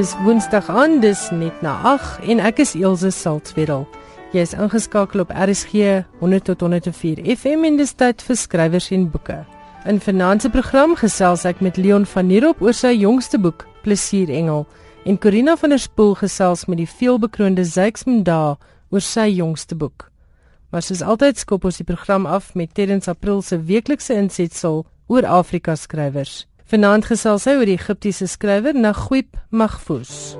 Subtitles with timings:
[0.00, 3.82] Dis Woensdag aan, dis net na 8 en ek is Elsje Saltzwedel.
[4.32, 9.04] Jy is ingeskakel op RSG 100 tot 104 FM en dis tyd vir skrywers en
[9.12, 9.36] boeke.
[9.84, 14.64] In finansie program gesels ek met Leon van Heerop oor sy jongste boek, Plesierengel,
[15.04, 18.56] en Corina van der Spool gesels met die veelbekroonde Zyksmunda
[18.88, 20.08] oor sy jongste boek.
[20.72, 25.28] Maar soos altyd skop ons die program af met Terrens April se weeklikse insetsel oor
[25.28, 26.46] Afrika skrywers.
[26.70, 30.36] Vanaand gesels hy oor die Egiptiese skrywer Naguib Mahfouz.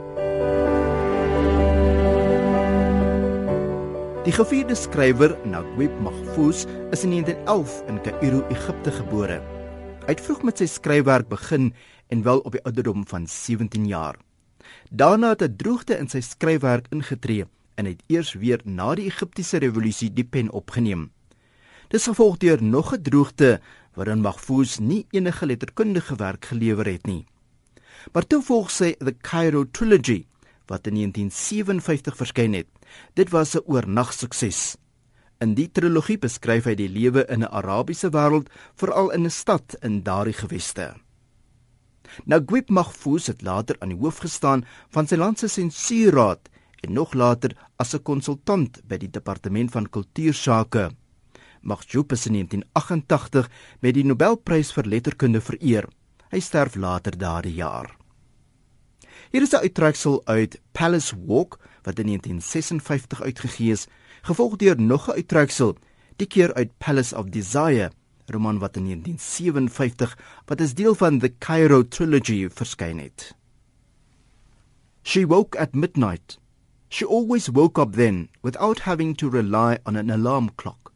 [4.22, 9.40] Die gevierde skrywer Naguib Mahfouz is in 1911 in Kaïro, Egipte gebore.
[10.04, 11.72] Hy het vroeg met sy skryfwerk begin
[12.14, 14.14] en wel op die ouderdom van 17 jaar.
[14.94, 19.58] Daarna het 'n droogte in sy skryfwerk ingetree en het eers weer na die Egiptiese
[19.58, 21.10] revolusie die pen opgeneem.
[21.90, 23.60] Dis gevolg deur nog 'n droogte
[24.00, 27.26] waarin Mahfouz nie enige letterkundige werk gelewer het nie.
[28.12, 30.22] Maar toe volg sy The Cairo Trilogy
[30.70, 32.68] wat in 1957 verskyn het.
[33.18, 34.76] Dit was 'n oornag sukses.
[35.40, 39.76] In die trilogie beskryf hy die lewe in 'n Arabiese wêreld, veral in 'n stad
[39.82, 40.94] in daardie geweste.
[42.26, 46.48] Gwib Mahfouz het later aan die hoof gestaan van sy land se sensuurraad
[46.80, 50.99] en nog later as 'n konsultant by die departement van kultuursake.
[51.60, 55.88] Mahjoub is in 1988 met die Nobelprys vir letterkunde vereer.
[56.30, 57.96] Hy sterf later daardie jaar.
[59.30, 63.86] Hier is 'n uittreksel uit Palace Walk wat in 1956 uitgegee is,
[64.22, 65.76] gevolg deur nog 'n uittreksel,
[66.16, 67.90] die keer uit Palace of Desire,
[68.26, 73.34] roman wat in 1957 wat as deel van the Cairo trilogy verskyn het.
[75.02, 76.38] She woke at midnight.
[76.88, 80.89] She always woke up then without having to rely on an alarm clock.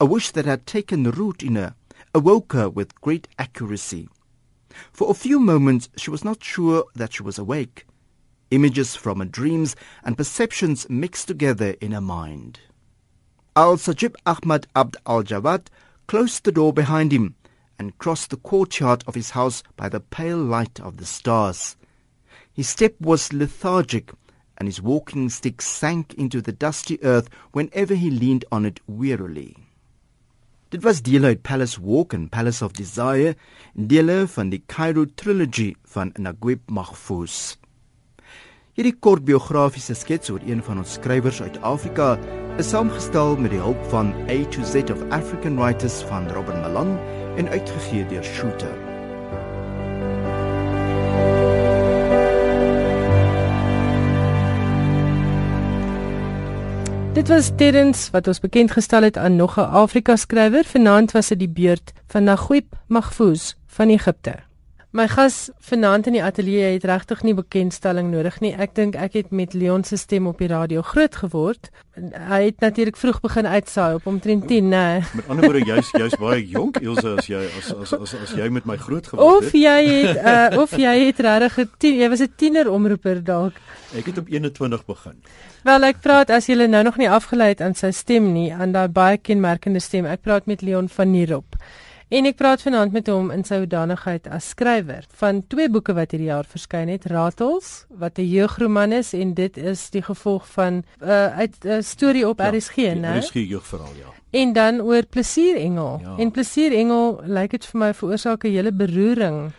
[0.00, 1.74] A wish that had taken root in her
[2.12, 4.08] awoke her with great accuracy.
[4.92, 7.86] For a few moments she was not sure that she was awake.
[8.50, 12.60] Images from her dreams and perceptions mixed together in her mind.
[13.54, 15.68] Al Sajib Ahmad Abd al Jawad
[16.08, 17.36] closed the door behind him
[17.78, 21.76] and crossed the courtyard of his house by the pale light of the stars.
[22.52, 24.12] His step was lethargic
[24.58, 29.56] and his walking stick sank into the dusty earth whenever he leaned on it wearily.
[30.68, 33.36] Dit was deel uit Palace Walk en Palace of Desire,
[33.74, 37.56] dele van die Cairo Trilogy van Naguib Mahfouz.
[38.74, 42.16] Hierdie kort biografiese skets oor een van ons skrywers uit Afrika
[42.58, 46.98] is saamgestel met die hulp van A to Z of African Writers van Robert Malan
[47.36, 48.93] en uitgegee deur Shooter.
[57.24, 60.64] Dit was Terrens wat ons bekend gestel het aan nog 'n Afrika skrywer.
[60.64, 64.34] Vanaand was dit die beurt van Naguib Mahfouz van Egipte.
[64.94, 68.52] My gas vanaand in die ateljee het regtig nie bekendstelling nodig nie.
[68.54, 71.72] Ek dink ek het met Leon se stem op die radio groot geword.
[71.98, 74.82] Hy het natuurlik vroeg begin uitsaai op omtrent 10, né?
[74.84, 75.00] Nee.
[75.18, 78.46] Met ander woorde, jy's jy's baie jonk, Ilse, as jy as as as as jy
[78.54, 79.50] met my groot geword het.
[79.50, 83.58] Of jy het uh of jy het regtig 'n jy was 'n tiener omroeper dalk.
[83.98, 85.18] Ek het op 21 begin.
[85.64, 88.70] Wel, ek praat as jy nou nog nie afgelei het aan sy stem nie, aan
[88.70, 90.06] daai baie kenmerkende stem.
[90.06, 91.56] Ek praat met Leon van Nierop.
[92.14, 96.12] En ek praat vanaand met hom in sy hoedanigheid as skrywer van twee boeke wat
[96.14, 100.72] hierdie jaar verskyn het, Ratels, wat 'n jeugroman is en dit is die gevolg van
[100.74, 103.18] 'n uh, uit 'n uh, storie op ja, RSG, né?
[103.18, 104.10] RSG jeugverhaal, ja.
[104.30, 106.00] En dan oor Plesierengel.
[106.02, 106.14] Ja.
[106.18, 109.52] En Plesierengel lyk dit vir my veroorsaak 'n hele beroering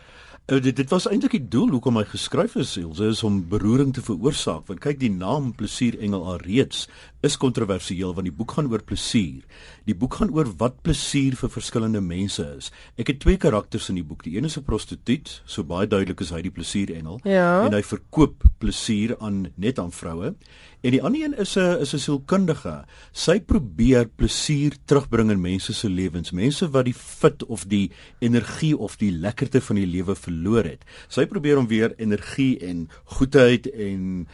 [0.45, 3.89] Uh, dit dit was eintlik die doel hoekom hy geskryf is, Ilse, is om beroering
[3.97, 4.67] te veroorsaak.
[4.69, 6.83] Want kyk, die naam Plesier Engel alreeds
[7.25, 9.43] is kontroversieel want die boek gaan oor plesier.
[9.85, 12.71] Die boek gaan oor wat plesier vir verskillende mense is.
[13.01, 14.23] Ek het twee karakters in die boek.
[14.23, 17.65] Die een is 'n prostituut, so baie duidelik is hy die Plesier Engel ja.
[17.65, 20.35] en hy verkoop plesier aan net aan vroue.
[20.85, 22.85] En die ander een is 'n is 'n sielkundige.
[23.11, 28.77] Sy probeer plesier terugbring in mense se lewens, mense wat die fit of die energie
[28.77, 30.83] of die lekkerte van die lewe verloor het.
[31.07, 34.27] Sy probeer om weer energie en goedheid en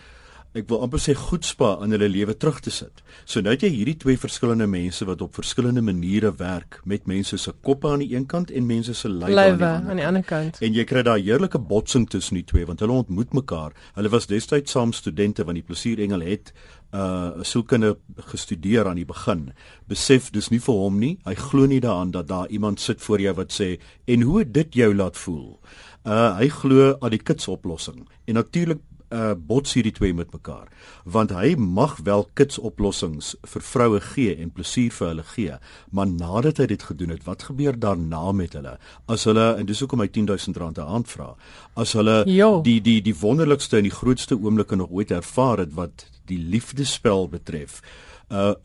[0.58, 3.04] ek wil amper sê goedspa in hulle lewe terug te sit.
[3.24, 7.38] So nou het jy hierdie twee verskillende mense wat op verskillende maniere werk met mense
[7.40, 9.90] se koppe aan die een kant en mense se lywe aan die ander.
[9.92, 10.60] aan die ander kant.
[10.60, 13.72] En jy kry daai heerlike botsing tussen die twee want hulle ontmoet mekaar.
[13.96, 16.52] Hulle was destyds saam studente want die plesierengel het
[16.92, 17.98] 'n uh, sielkunde
[18.32, 19.54] gestudeer aan die begin.
[19.88, 21.18] Besef dis nie vir hom nie.
[21.24, 24.74] Hy glo nie daaraan dat daar iemand sit voor jou wat sê en hoe dit
[24.74, 25.60] jou laat voel.
[26.04, 28.08] Uh hy glo aan die kitsoplossing.
[28.26, 28.80] En natuurlik
[29.12, 30.68] uh, bots hierdie twee met mekaar
[31.04, 35.58] want hy mag wel kits oplossings vir vroue gee en plesier vir hulle gee
[35.92, 38.78] maar nadat hy dit gedoen het wat gebeur daarna met hulle
[39.08, 41.36] as hulle en dis hoekom hy 10000 rand 'n aand vra
[41.76, 42.62] as hulle jo.
[42.62, 47.28] die die die wonderlikste en die grootste oomblikke nog ooit ervaar het wat die liefdespel
[47.28, 48.11] betref Uh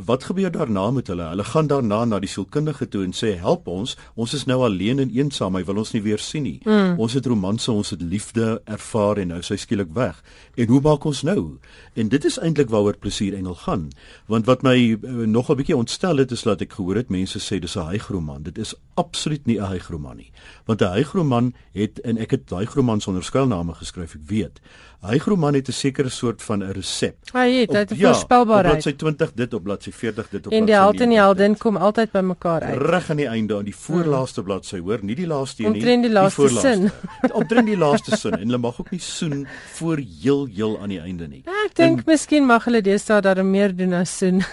[0.06, 1.22] wat gebeur daarna met hulle?
[1.32, 4.98] Hulle gaan daarna na die sielkundige toe en sê help ons, ons is nou alleen
[5.02, 6.60] en eensaam, hy wil ons nie weer sien nie.
[6.64, 6.98] Mm.
[7.02, 10.22] Ons het romanse, ons het liefde ervaar en nou sy skielik weg.
[10.54, 11.58] En hoe maak ons nou?
[11.94, 13.88] En dit is eintlik waaroor plesier engel gaan.
[14.26, 17.38] Want wat my uh, nog 'n bietjie ontstel het is dat ek gehoor het mense
[17.38, 18.42] sê dis 'n hygroman.
[18.42, 20.30] Dit is absoluut nie 'n hygroman nie.
[20.66, 24.60] Want 'n hygroman het en ek het daai hygroman sonder skuilname geskryf, ek weet.
[25.06, 27.16] Hygroman het 'n sekere soort van 'n resep.
[27.32, 28.74] Hy het, hy het 'n ja, voorspelbaarheid.
[28.76, 31.56] Op bladsy 20 dit op bladsy 40 dit op En die held en die heldin
[31.60, 32.76] kom altyd by mekaar uit.
[32.82, 34.48] Reg aan die einde aan die voorlaaste hmm.
[34.50, 35.72] bladsy, hoor, nie die laaste nie.
[35.72, 36.90] Omtrent die laaste sin.
[37.32, 39.46] Omtrent die laaste sin en hulle mag ook nie soen
[39.78, 41.42] voor heel heel aan die einde nie.
[41.46, 44.44] Ja, ek dink miskien mag hulle deesdae daar meer doen as soen.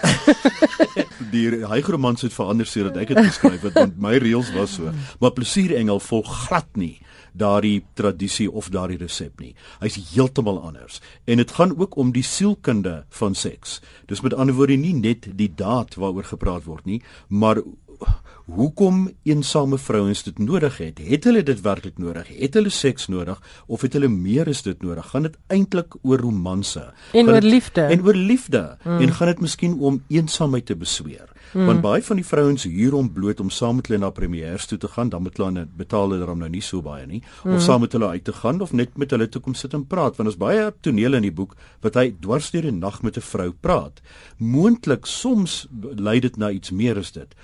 [1.34, 4.92] die hygroman het verander sodat ek dit geskryf het want my reels was so.
[5.20, 6.98] Maar plesier engel volg glad nie
[7.34, 9.54] daardie tradisie of daardie resep nie.
[9.82, 11.00] Hy's heeltemal anders.
[11.26, 13.80] En dit gaan ook om die sielkunde van seks.
[14.06, 17.62] Dis met ander woorde nie net die daad waaroor gepraat word nie, maar
[18.44, 21.00] hoekom eensame vrouens dit nodig het.
[21.00, 22.28] Het hulle dit werklik nodig?
[22.28, 25.06] Het hulle seks nodig of het hulle meer as dit nodig?
[25.12, 26.90] Gaan dit eintlik oor romanse?
[27.12, 27.86] En oor liefde?
[27.88, 28.76] En oor liefde.
[28.84, 29.00] Mm.
[29.06, 31.33] En gaan dit miskien om eensaamheid te besweer?
[31.54, 31.66] Mm.
[31.66, 34.78] Want baie van die vrouens huur hom bloot om saam met hulle na premieres toe
[34.78, 37.54] te gaan, dan moet hulle betaal hulle dan nou nie so baie nie, mm.
[37.54, 39.86] of saam met hulle uit te gaan of net met hulle toe kom sit en
[39.86, 41.54] praat, want ons baie tonele in die boek
[41.86, 44.02] wat hy dwars deur die nag met 'n vrou praat.
[44.38, 47.34] Moontlik soms lei dit na iets meer as dit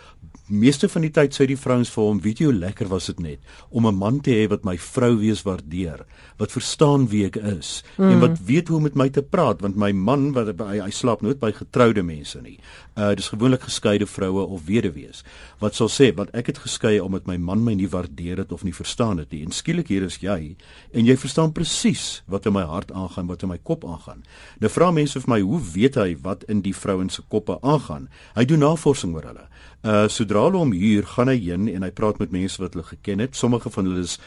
[0.51, 3.21] meeste van die tyd sê die vrouens vir hom, weet jy hoe lekker was dit
[3.21, 6.05] net om 'n man te hê wat my vrou wees waardeer,
[6.39, 8.11] wat verstaan wie ek is mm.
[8.11, 10.91] en wat weet hoe om met my te praat, want my man wat hy, hy
[10.91, 12.59] slaap nooit by getroude mense nie.
[12.97, 15.25] Uh dis gewoonlik geskeide vroue of weduwees
[15.61, 18.65] wat sal sê want ek het geskei omdat my man my nie waardeer het of
[18.65, 19.45] nie verstaan het nie.
[19.45, 20.57] En skielik hier is jy
[20.93, 24.25] en jy verstaan presies wat in my hart aangaan, wat in my kop aangaan.
[24.61, 28.09] Nou vra mense vir my, hoe weet hy wat in die vrouens se koppe aangaan?
[28.37, 29.47] Hy doen navorsing oor hulle.
[29.81, 32.85] Uh sodra hulle hom huur, gaan hy heen en hy praat met mense wat hulle
[32.85, 33.37] geken het.
[33.37, 34.19] Sommige van hulle is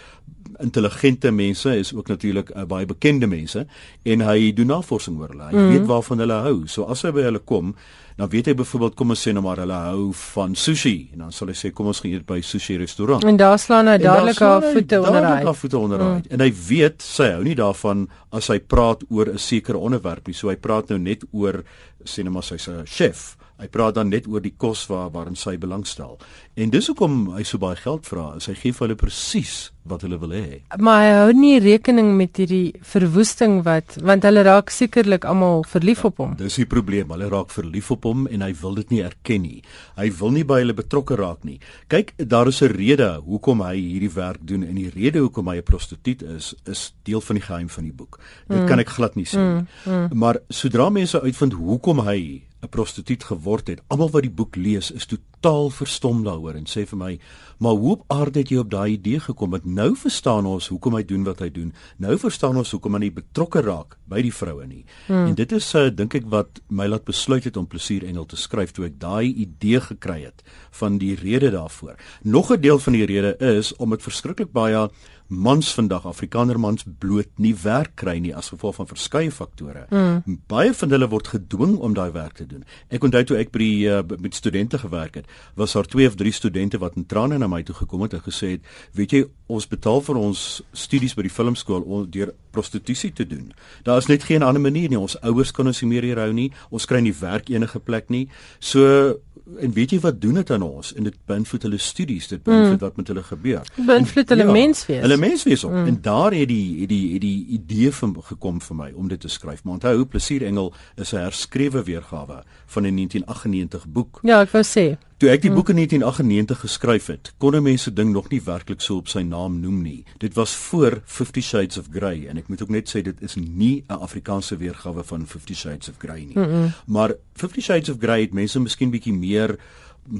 [0.63, 3.61] intelligente mense, is ook natuurlik uh, baie bekende mense
[4.03, 5.51] en hy doen navorsing oor hulle.
[5.51, 5.75] Hy mm.
[5.75, 6.55] weet waarvan hulle hou.
[6.65, 7.75] So as hy by hulle kom,
[8.17, 11.37] dan weet hy byvoorbeeld kom ons sê nou maar hulle hou van sushi en dan
[11.37, 13.25] sal hy sê kom ons gaan eet by sushi restaurant.
[13.29, 15.37] En daar slaan hy dadelik haar voete onder hy.
[15.45, 16.09] Daar voete onder hy.
[16.15, 16.27] Mm.
[16.33, 20.33] En hy weet sy hou nie daarvan as hy praat oor 'n sekere onderwerp nie.
[20.33, 21.61] So hy praat nou net oor
[22.05, 25.37] sê nou maar sy's 'n chef Hy praat dan net oor die kos waar waarin
[25.39, 26.17] sy belangstel.
[26.59, 28.33] En dis hoekom hy so baie geld vra.
[28.35, 29.53] Hy gee vir hulle presies
[29.87, 30.59] wat hulle wil hê.
[30.83, 36.03] Maar hy hou nie rekening met hierdie verwoesting wat want hulle raak sekerlik almal verlief
[36.03, 36.35] ja, op hom.
[36.39, 37.11] Dis die probleem.
[37.15, 39.63] Hulle raak verlief op hom en hy wil dit nie erken nie.
[39.95, 41.59] Hy wil nie by hulle betrokke raak nie.
[41.91, 45.57] Kyk, daar is 'n rede hoekom hy hierdie werk doen en die rede hoekom hy
[45.57, 48.19] 'n prostituut is, is deel van die geheim van die boek.
[48.47, 48.67] Dit mm.
[48.67, 49.65] kan ek glad nie sê nie.
[49.85, 49.93] Mm.
[49.93, 50.17] Mm.
[50.19, 53.81] Maar sodra mense uitvind hoekom hy 'n prostituut geword het.
[53.87, 55.05] Almal wat die boek lees is
[55.43, 57.19] totaal verstom daaroor en sê vir my,
[57.59, 59.49] "Maar hoe op aarde het jy op daai idee gekom?
[59.49, 61.73] Want nou verstaan ons hoekom hy doen wat hy doen.
[61.97, 65.25] Nou verstaan ons hoekom hy betrokke raak by die vroue nie." Hmm.
[65.27, 68.35] En dit is uh, dink ek wat my laat besluit het om Plesier Engel te
[68.35, 71.95] skryf toe ek daai idee gekry het van die rede daarvoor.
[72.23, 74.89] Nog 'n deel van die rede is om dit verskriklik baie
[75.33, 79.85] mans vandag Afrikaner mans bloot nie werk kry nie as gevolg van verskeie faktore.
[79.89, 80.39] Mm.
[80.51, 82.63] Baie van hulle word gedwing om daai werk te doen.
[82.93, 86.15] Ek onthou toe ek by die uh, met studente gewerk het, was daar twee of
[86.15, 88.61] drie studente wat in trane na my toe gekom het en gesê het,
[88.93, 93.51] "Weet jy, ons betaal vir ons studies by die filmskool om deur prostitusie te doen.
[93.83, 94.99] Daar is net geen ander manier nie.
[94.99, 96.51] Ons ouers kan ons nie meer hier hou nie.
[96.69, 98.29] Ons kry nie werk enige plek nie.
[98.59, 99.19] So
[99.59, 102.77] en weet jy wat doen dit aan ons en dit beïnvloed hulle studies dit beïnvloed
[102.77, 102.83] mm.
[102.85, 105.89] wat met hulle gebeur beïnvloed hulle ja, menswees hulle menswees op mm.
[105.91, 109.19] en daar het die het die het die idee van gekom vir my om dit
[109.19, 112.43] te skryf maar onthou plesier engel is 'n herskrewe weergawe
[112.75, 117.07] van 'n 1998 boek ja ek wou sê Toe ek die boek in 1998 geskryf
[117.11, 120.05] het, kon mense ding nog nie werklik so op sy naam noem nie.
[120.19, 123.35] Dit was voor 50 Shades of Grey en ek moet ook net sê dit is
[123.35, 126.37] nie 'n Afrikaanse weergawe van 50 Shades of Grey nie.
[126.37, 126.71] Mm -mm.
[126.85, 129.57] Maar 50 Shades of Grey het mense miskien bietjie meer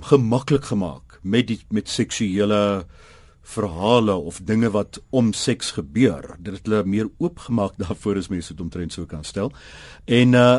[0.01, 2.85] gemaklik gemaak met die met seksuele
[3.43, 6.35] verhale of dinge wat om seks gebeur.
[6.39, 9.51] Dit het hulle meer oopgemaak daarvoor as mense dit omtrent sou kan stel.
[10.05, 10.55] En uh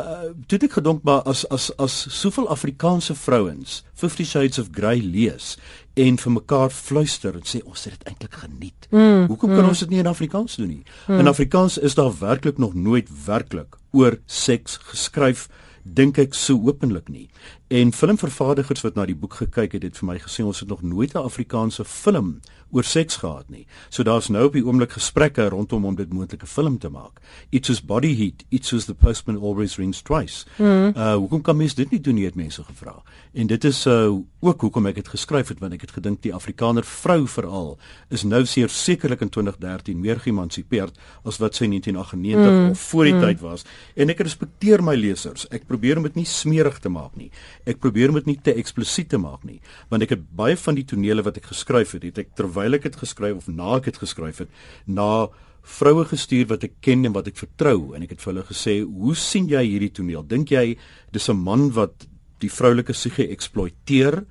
[0.47, 5.57] toe ek gedink maar as as as soveel Afrikaanse vrouens 50 Shades of Grey lees
[5.95, 8.89] en vir mekaar fluister en sê ons het dit eintlik geniet.
[8.91, 9.69] Mm, Hoekom kan mm.
[9.73, 10.83] ons dit nie in Afrikaans doen nie?
[11.07, 11.21] Mm.
[11.23, 15.49] In Afrikaans is daar werklik nog nooit werklik oor seks geskryf
[15.85, 17.29] dink ek so openlik nie.
[17.69, 20.83] En filmvervaardigers wat na die boek gekyk het, het vir my gesê ons het nog
[20.83, 22.41] nooit 'n Afrikaanse film
[22.75, 23.67] oor seks gehad nie.
[23.89, 27.21] So daar's nou op die oomblik gesprekke rondom om dit moontlike film te maak.
[27.55, 30.45] It's as body heat, it's as the postman always rings twice.
[30.57, 30.93] Mm.
[30.97, 32.97] Uh hoekom kan mens dit nie doen nie het mense gevra.
[33.33, 36.35] En dit is uh ook hoekom ek dit geskryf het want ek het gedink die
[36.35, 37.79] Afrikaner vrou veral
[38.11, 42.71] is nou seker sekerlik in 2013 meer geëmansipeerd as wat sy in 1998 mm.
[42.71, 43.21] of voor die mm.
[43.21, 43.65] tyd was.
[43.95, 45.47] En ek respekteer my lesers.
[45.55, 47.31] Ek probeer om dit nie smerig te maak nie.
[47.65, 50.77] Ek probeer om dit nie te eksplisiet te maak nie, want ek het baie van
[50.77, 53.89] die tonele wat ek geskryf het, het ek terwyl ek dit geskryf of na ek
[53.89, 54.51] dit geskryf het
[54.87, 55.29] na
[55.65, 57.95] vroue gestuur wat ek ken en wat ek vertrou.
[57.97, 60.25] En ek het vir hulle gesê hoe sien jy hierdie toneel?
[60.29, 60.77] Dink jy
[61.13, 62.07] dis 'n man wat
[62.41, 64.25] die vroulike siege eksploiteer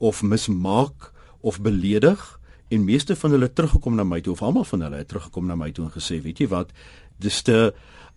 [0.00, 2.40] of mismaak of beledig?
[2.70, 5.56] En meeste van hulle teruggekom na my toe of almal van hulle het teruggekom na
[5.56, 6.72] my toe en gesê weet jy wat?
[7.18, 7.72] Dis te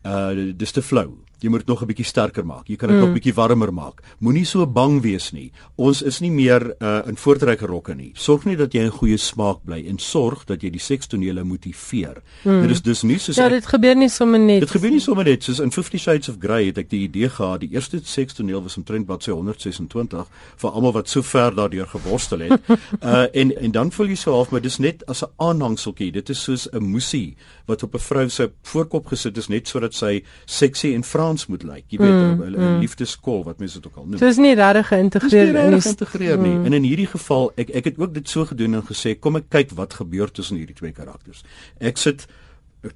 [0.05, 2.67] uh dis te flou jy moet nog 'n bietjie sterker maak.
[2.67, 3.03] Jy kan dit mm.
[3.03, 4.01] nog bietjie warmer maak.
[4.19, 5.51] Moenie so bang wees nie.
[5.75, 8.11] Ons is nie meer uh, in voortrekker rokke nie.
[8.13, 12.21] Sorg net dat jy 'n goeie smaak bly en sorg dat jy die sekstonele motiveer.
[12.43, 12.61] Mm.
[12.61, 14.59] Dit is dus nie soos Ja, dit gebeur nie sommer net.
[14.59, 17.29] Dit gebeur nie sommer net soos in 50 Shades of Grey het ek die idee
[17.29, 21.87] gehad die eerste sekstoneel was omtrent wat sy 126 vir almal wat so ver daardeur
[21.87, 22.61] geworstel het.
[23.01, 26.11] uh en en dan voel jy so half maar dis net as 'n aanhangseltjie.
[26.11, 29.93] Dit is soos 'n musie wat op 'n vrou se voorkop gesit is net sodat
[29.93, 31.87] sy seksie en vra dans moet lyk.
[31.87, 32.77] Jy weet, 'n mm, mm.
[32.83, 34.19] liefdeskol wat mense dit ook al noem.
[34.19, 35.53] So is nie regtig geïntegreer nie.
[35.53, 36.55] Dis nie geïntegreer nie.
[36.57, 36.65] Mm.
[36.65, 39.49] En in hierdie geval, ek ek het ook dit so gedoen en gesê, kom ek
[39.49, 41.43] kyk wat gebeur tussen hierdie twee karakters.
[41.79, 42.27] Ek sit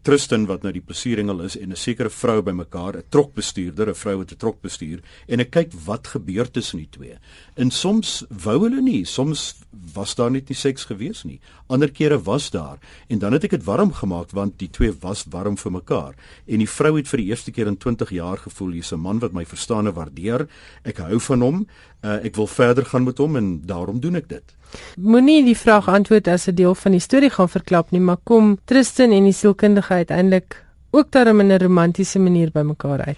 [0.01, 4.17] Tristan wat nou die plesierengel is en 'n sekere vrou bymekaar, 'n trokbestuurder, 'n vrou
[4.17, 7.17] wat 'n trok bestuur en ek kyk wat gebeur tussen die twee.
[7.55, 9.55] En soms wou hulle nie, soms
[9.93, 11.39] was daar net nie seks gewees nie.
[11.67, 15.25] Ander kere was daar en dan het ek dit warm gemaak want die twee was
[15.29, 16.15] warm vir mekaar.
[16.47, 19.19] En die vrou het vir die eerste keer in 20 jaar gevoel hier's 'n man
[19.19, 20.47] wat my verstaan en waardeer.
[20.83, 21.67] Ek hou van hom.
[22.03, 24.55] Uh, ek wil verder gaan met hom en daarom doen ek dit.
[24.97, 28.57] Moenie die vraag antwoord as 'n deel van die storie gaan verklap nie, maar kom
[28.65, 33.17] Tristan en die sielkundige uiteindelik ook daarom in 'n romantiese manier bymekaar uit.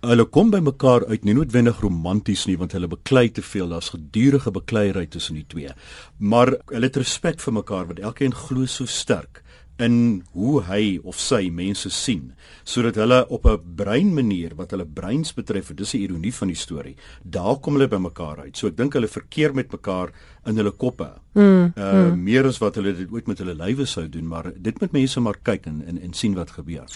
[0.00, 4.50] Hulle kom bymekaar uit nie noodwendig romanties nie want hulle beklei te veel, daar's gedurende
[4.50, 5.70] bekleierery tussen die twee.
[6.18, 9.42] Maar hulle het respek vir mekaar want elkeen glo so sterk
[9.78, 12.32] in hoe hy of sy mense sien
[12.68, 16.56] sodat hulle op 'n brein manier wat hulle breins betref, dis 'n ironie van die
[16.56, 16.96] storie.
[17.22, 18.56] Daar kom hulle bymekaar uit.
[18.56, 20.12] So ek dink hulle verkeer met mekaar
[20.46, 21.10] in hulle koppe.
[21.34, 22.22] Mm, uh mm.
[22.22, 25.20] meer as wat hulle dit ooit met hulle lywe sou doen, maar dit moet mense
[25.20, 26.86] maar kyk en en, en sien wat gebeur.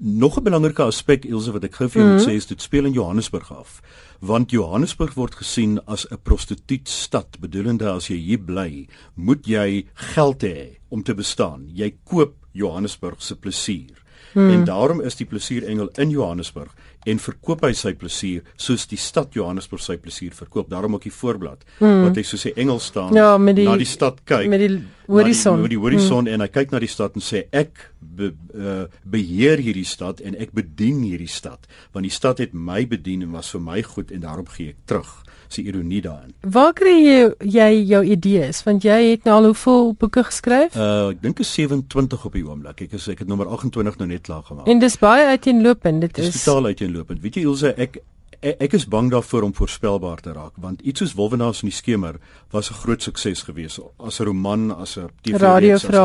[0.00, 2.30] Nog 'n belangrike aspek Ilse wat ek gou vir jou moet mm.
[2.30, 3.80] sê is dit speel in Johannesburg af.
[4.20, 10.42] Want Johannesburg word gesien as 'n prostituutstad, bedoelende as jy hier bly, moet jy geld
[10.42, 11.66] hê om te bestaan.
[11.74, 13.98] Jy koop Johannesburg se plesier.
[14.32, 14.50] Hmm.
[14.50, 16.74] En daarom is die plesierengel in Johannesburg
[17.06, 20.68] en verkoop hy sy plesier soos die stad Johannesburg sy plesier verkoop.
[20.70, 22.02] Daarom ook die voorblad hmm.
[22.02, 24.48] wat hy soos 'n engel staan ja, die, na die stad kyk.
[24.48, 25.60] Met die horison.
[25.60, 26.34] Met die horison hmm.
[26.34, 30.36] en hy kyk na die stad en sê ek be, uh, beheer hierdie stad en
[30.38, 34.12] ek bedien hierdie stad want die stad het my bedien en was vir my goed
[34.14, 35.16] en daarom gee ek terug
[35.48, 36.34] se ironie daarin.
[36.44, 38.60] Waar kry jy jy jou idees?
[38.66, 40.76] Want jy het nou al hoeveel boeke geskryf?
[40.76, 42.84] Uh ek dink is 27 op die oomblik.
[42.84, 44.68] Ek is ek het nommer 28 nou net klaar gemaak.
[44.68, 46.04] En dis baie uiteenlopend.
[46.04, 47.22] Dit is totaal uiteenlopend.
[47.24, 48.02] Weet jy Ilse, ek
[48.40, 52.20] ek is bang daarvoor om voorspelbaar te raak want iets soos Wolwenaars in die skemer
[52.50, 55.60] was 'n groot sukses geweest as 'n roman, as 'n TV-verhaal,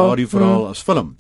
[0.10, 0.70] radio hmm.
[0.70, 1.18] as film.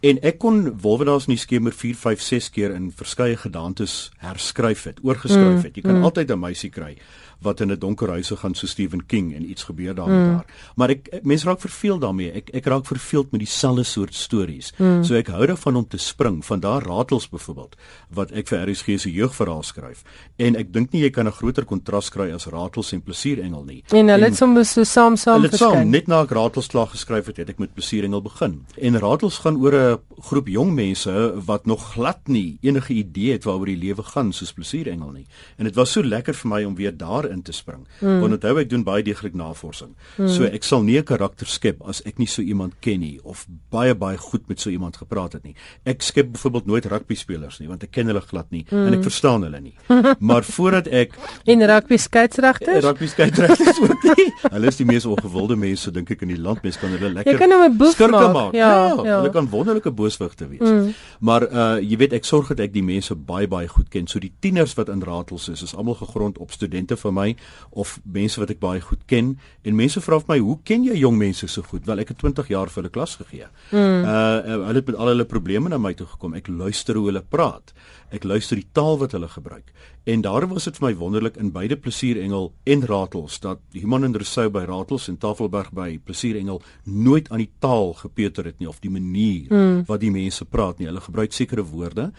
[0.00, 4.84] En ek kon Wolwenaars in die skemer 4, 5, 6 keer in verskeie gedaantes herskryf
[4.84, 5.62] het, oorgeskryf hmm.
[5.62, 5.76] het.
[5.76, 6.04] Jy kan mm.
[6.04, 6.96] altyd 'n meisie kry
[7.42, 10.32] wat in 'n donker huise gaan so Stephen King en iets gebeur daar met mm.
[10.32, 10.46] haar.
[10.76, 12.32] Maar ek, mense raak verveeld daarmee.
[12.32, 14.72] Ek ek raak verveeld met dieselfde soort stories.
[14.78, 15.04] Mm.
[15.04, 17.76] So ek hou daarvan om te spring van daar ratels byvoorbeeld
[18.08, 20.02] wat ek vir RSG se jeugverhaal skryf.
[20.36, 23.82] En ek dink nie jy kan 'n groter kontras kry as ratels en plesierengel nie.
[23.90, 25.90] En hulle het soms so saam saam verskyn.
[25.90, 28.64] Net na ek ratels klaar geskryf het, het ek met plesierengel begin.
[28.76, 33.44] En ratels gaan oor 'n groep jong mense wat nog glad nie enige idee het
[33.44, 35.26] waaroor die lewe gaan soos plesierengel nie.
[35.58, 37.86] En dit was so lekker vir my om weer daar in te spring.
[38.00, 38.20] Mm.
[38.20, 39.94] Want onthou ek doen baie deeglik navorsing.
[40.16, 40.28] Mm.
[40.28, 43.46] So ek sal nie 'n karakter skep as ek nie so iemand ken nie of
[43.70, 45.54] baie baie goed met so iemand gepraat het nie.
[45.84, 48.86] Ek skep byvoorbeeld nooit rugby spelers nie want ek ken hulle glad nie mm.
[48.86, 49.74] en ek verstaan hulle nie.
[50.28, 54.28] maar voordat ek en rugby skeieregters, rugby skeieregters ook nie.
[54.52, 56.62] Hulle is die mees ongewilde mense dink ek in die land.
[56.62, 58.32] Mense kan hulle lekker Jy kan hom 'n boef maak.
[58.32, 58.54] maak.
[58.54, 60.68] Ja, ja, ja, hulle kan wonderlike booswigte wees.
[60.68, 60.94] Mm.
[61.20, 64.06] Maar uh jy weet ek sorg dat ek die mense baie baie goed ken.
[64.06, 67.21] So die tieners wat in Ratels is, is almal gegrond op studente van my
[67.70, 69.34] of mense wat ek baie goed ken.
[69.62, 72.18] En mense vra vir my, "Hoe ken jy jong mense so goed?" Wel, ek het
[72.18, 73.46] 20 jaar vir hulle klas gegee.
[73.70, 74.04] Mm.
[74.04, 76.34] Uh hulle het met al hulle probleme na my toe gekom.
[76.34, 77.72] Ek luister hoe hulle praat.
[78.12, 79.72] Ek luister die taal wat hulle gebruik.
[80.04, 84.16] En daarom was dit vir my wonderlik in beide Plesierengel en Ratels dat Human en
[84.18, 88.80] Rousseau by Ratels en Tafelberg by Plesierengel nooit aan die taal gepeter het nie of
[88.82, 89.84] die manier mm.
[89.86, 90.90] wat die mense praat nie.
[90.90, 92.10] Hulle gebruik sekere woorde.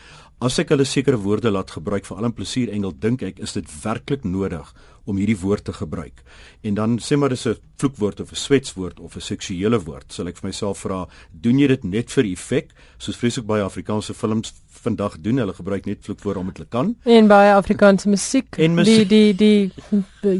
[0.44, 3.68] As ek hulle sekere woorde laat gebruik vir al 'n Plesierengel, dink ek is dit
[3.84, 4.74] werklik nodig
[5.06, 6.24] om hierdie woord te gebruik.
[6.64, 10.14] En dan sê maar dis 'n vloekwoord of 'n swetswoord of 'n seksuele woord.
[10.14, 14.14] Sal ek vir myself vra, doen jy dit net vir effek, soos vreeslik baie Afrikaanse
[14.14, 15.38] films vandag doen?
[15.38, 16.96] Hulle gebruik net vloekwoorde omdat hulle kan.
[17.04, 19.72] En baie Afrikaanse musiek, die die die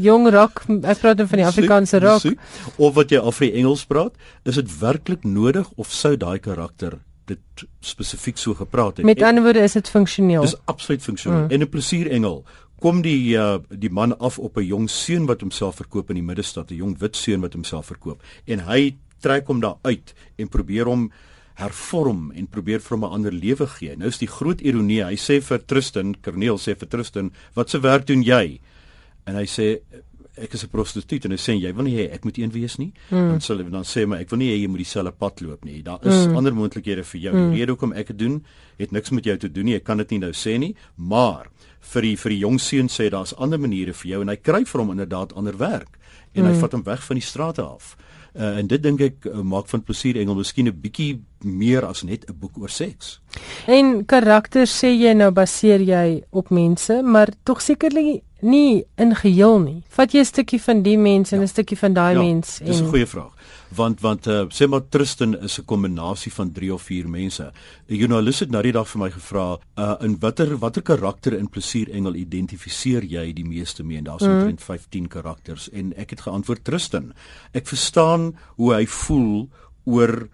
[0.00, 2.22] jong rock, ek praat dan van die Afrikaanse rock.
[2.22, 2.40] Musiek,
[2.76, 7.64] of wat jy Afri Engels praat, is dit werklik nodig of sou daai karakter dit
[7.80, 9.06] spesifiek so gepraat het?
[9.06, 10.42] Met ander woorde is dit funksioneel.
[10.44, 11.46] Dis absoluut funksioneel.
[11.46, 11.50] Mm.
[11.50, 12.44] En 'n plesierengel
[12.84, 16.28] kom die uh, die man af op 'n jong seun wat homself verkoop in die
[16.30, 20.48] middestad, 'n jong wit seun wat homself verkoop en hy trek hom daar uit en
[20.48, 21.10] probeer hom
[21.54, 23.96] hervorm en probeer vir hom 'n ander lewe gee.
[23.96, 27.78] Nou is die groot ironie, hy sê vir Tristan, Corneel sê vir Tristan, "Wat se
[27.80, 28.60] werk doen jy?"
[29.26, 29.80] En hy sê
[30.36, 32.76] ek is 'n prostituut en hy sê jy wil nie hê ek moet een wees
[32.78, 32.92] nie.
[33.10, 33.28] Mm.
[33.28, 35.82] Dan sê dan sê maar ek wil nie hê jy moet dieselfde pad loop nie.
[35.82, 36.36] Daar is mm.
[36.36, 37.34] ander moontlikhede vir jou.
[37.34, 37.50] Mm.
[37.50, 38.44] Die rede hoekom ek dit doen,
[38.78, 39.74] het niks met jou te doen nie.
[39.74, 41.50] Ek kan dit nie nou sê nie, maar
[41.80, 44.64] vir die vir die jong seun sê daar's ander maniere vir jou en hy kry
[44.64, 45.98] vir hom inderdaad ander werk
[46.34, 46.50] en mm.
[46.50, 47.96] hy vat hom weg van die strate af.
[48.34, 52.02] Uh, en dit dink ek uh, maak van plesier engel miskien 'n bietjie meer as
[52.02, 53.20] net 'n boek oor seks.
[53.70, 59.58] En karakter sê jy nou baseer jy op mense, maar tog sekerlik nie in geheel
[59.58, 59.82] nie.
[59.88, 61.48] Vat jy 'n stukkie van die mens en 'n ja.
[61.48, 63.32] stukkie van daai ja, mens en Dis 'n goeie vraag
[63.74, 67.52] want want uh, sê maar Tristan is 'n kombinasie van 3 of 4 mense.
[67.88, 71.48] 'n Joernalis het nou die dag vir my gevra, uh, in watter watter karakter in
[71.48, 73.98] Plesier Engel identifiseer jy die meeste mee?
[73.98, 74.30] En daar's mm.
[74.30, 77.12] omtrent 15 karakters en ek het geantwoord Tristan.
[77.52, 79.48] Ek verstaan hoe hy voel
[79.84, 80.28] oor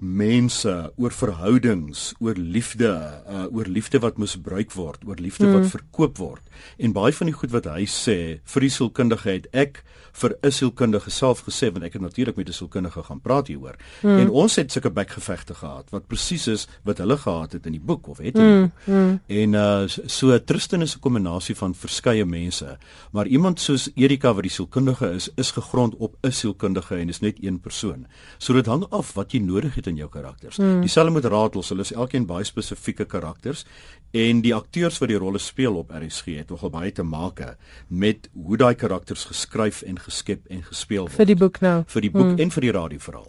[0.00, 2.90] mense, oor verhoudings, oor liefde,
[3.28, 5.58] uh, oor liefde wat misbruik word, oor liefde mm.
[5.58, 6.60] wat verkoop word.
[6.80, 9.82] En baie van die goed wat hy sê vir die sielkundigheid, ek
[10.12, 13.76] vir 'n sielkundige self gesê want ek het natuurlik met 'n sielkundige gaan praat hieroor.
[14.02, 14.18] Mm.
[14.18, 17.80] En ons het sulke bekgevegte gehad wat presies is wat hulle gehad het in die
[17.80, 18.60] boek of het in die mm.
[18.60, 18.72] boek.
[18.86, 19.20] Mm.
[19.26, 22.78] En uh so Tristan is 'n kombinasie van verskeie mense,
[23.12, 27.20] maar iemand soos Erika wat die sielkundige is, is gegrond op 'n sielkundige en is
[27.20, 28.06] net een persoon.
[28.38, 30.56] So dit hang af wat jy nodig het in jou karakters.
[30.56, 30.80] Mm.
[30.80, 33.64] Dieselfde met Ratels, hulle is elkeen baie spesifieke karakters
[34.10, 37.40] en die akteurs wat die rolle speel op RSG het nogal baie te maak
[37.88, 42.06] met hoe daai karakters geskryf en geskep en gespeel word vir die boek nou vir
[42.06, 42.40] die boek mm.
[42.44, 43.28] en vir die radioverhaal.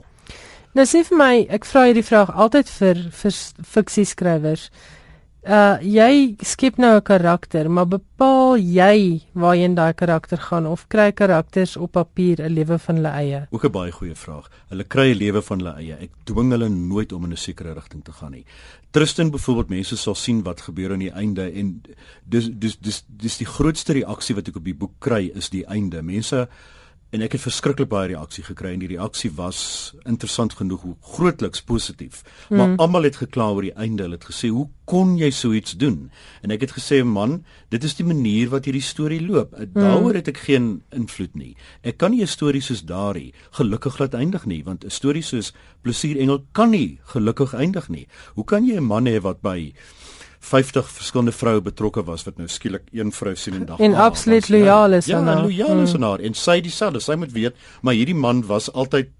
[0.72, 3.38] Nou sê vir my, ek vra hierdie vraag altyd vir vir
[3.74, 4.70] fiksieskrywers.
[5.42, 11.12] Uh jy skep nou 'n karakter, maar bepaal jy waarheen daai karakter gaan of kry
[11.12, 13.48] karakters op papier 'n lewe van hulle eie?
[13.50, 14.50] Ook 'n baie goeie vraag.
[14.70, 15.96] Hulle kry 'n lewe van hulle eie.
[15.96, 18.46] Ek dwing hulle nooit om in 'n sekere rigting te gaan nie.
[18.92, 21.82] Tristan byvoorbeeld mense sal sien wat gebeur aan die einde en
[22.24, 25.66] dis dis dis dis die grootste reaksie wat ek op die boek kry is die
[25.66, 26.04] einde.
[26.04, 26.50] Mense
[27.12, 29.60] en ek het verskriklik baie reaksie gekry en die reaksie was
[30.08, 32.24] interessant genoeg hoe grootliks positief.
[32.50, 32.58] Mm.
[32.58, 34.04] maar almal het gekla oor die einde.
[34.04, 36.10] Hulle het gesê hoe kon jy so iets doen?
[36.42, 39.52] En ek het gesê man dit is die manier wat hierdie storie loop.
[39.58, 39.74] Mm.
[39.76, 41.56] daaroor het ek geen invloed nie.
[41.84, 45.54] Ek kan nie 'n storie soos daardie gelukkig laat eindig nie want 'n storie soos
[45.82, 48.08] plesier engel kan nie gelukkig eindig nie.
[48.36, 49.74] Hoe kan jy 'n man hê wat by
[50.42, 54.50] 50 verskillende vroue betrokke was wat nou skielik een vrou sien en dag en absoluut
[54.50, 55.38] lojaal is ja, aan haar.
[55.38, 57.00] Ja, lojaal is aan haar en sy dieselfde.
[57.00, 59.12] Sy moet weet, maar hierdie man was altyd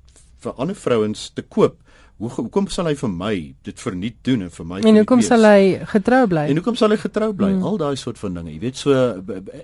[0.42, 1.78] vir ander vrouens te koop
[2.22, 3.34] hoe hoekom sal hy vir my
[3.66, 6.44] dit verniet doen en vir my En hoekom sal hy getrou bly?
[6.52, 7.50] En hoekom sal hy getrou bly?
[7.56, 7.66] Hmm.
[7.66, 8.54] Al daai soort van dinge.
[8.54, 8.94] Jy weet so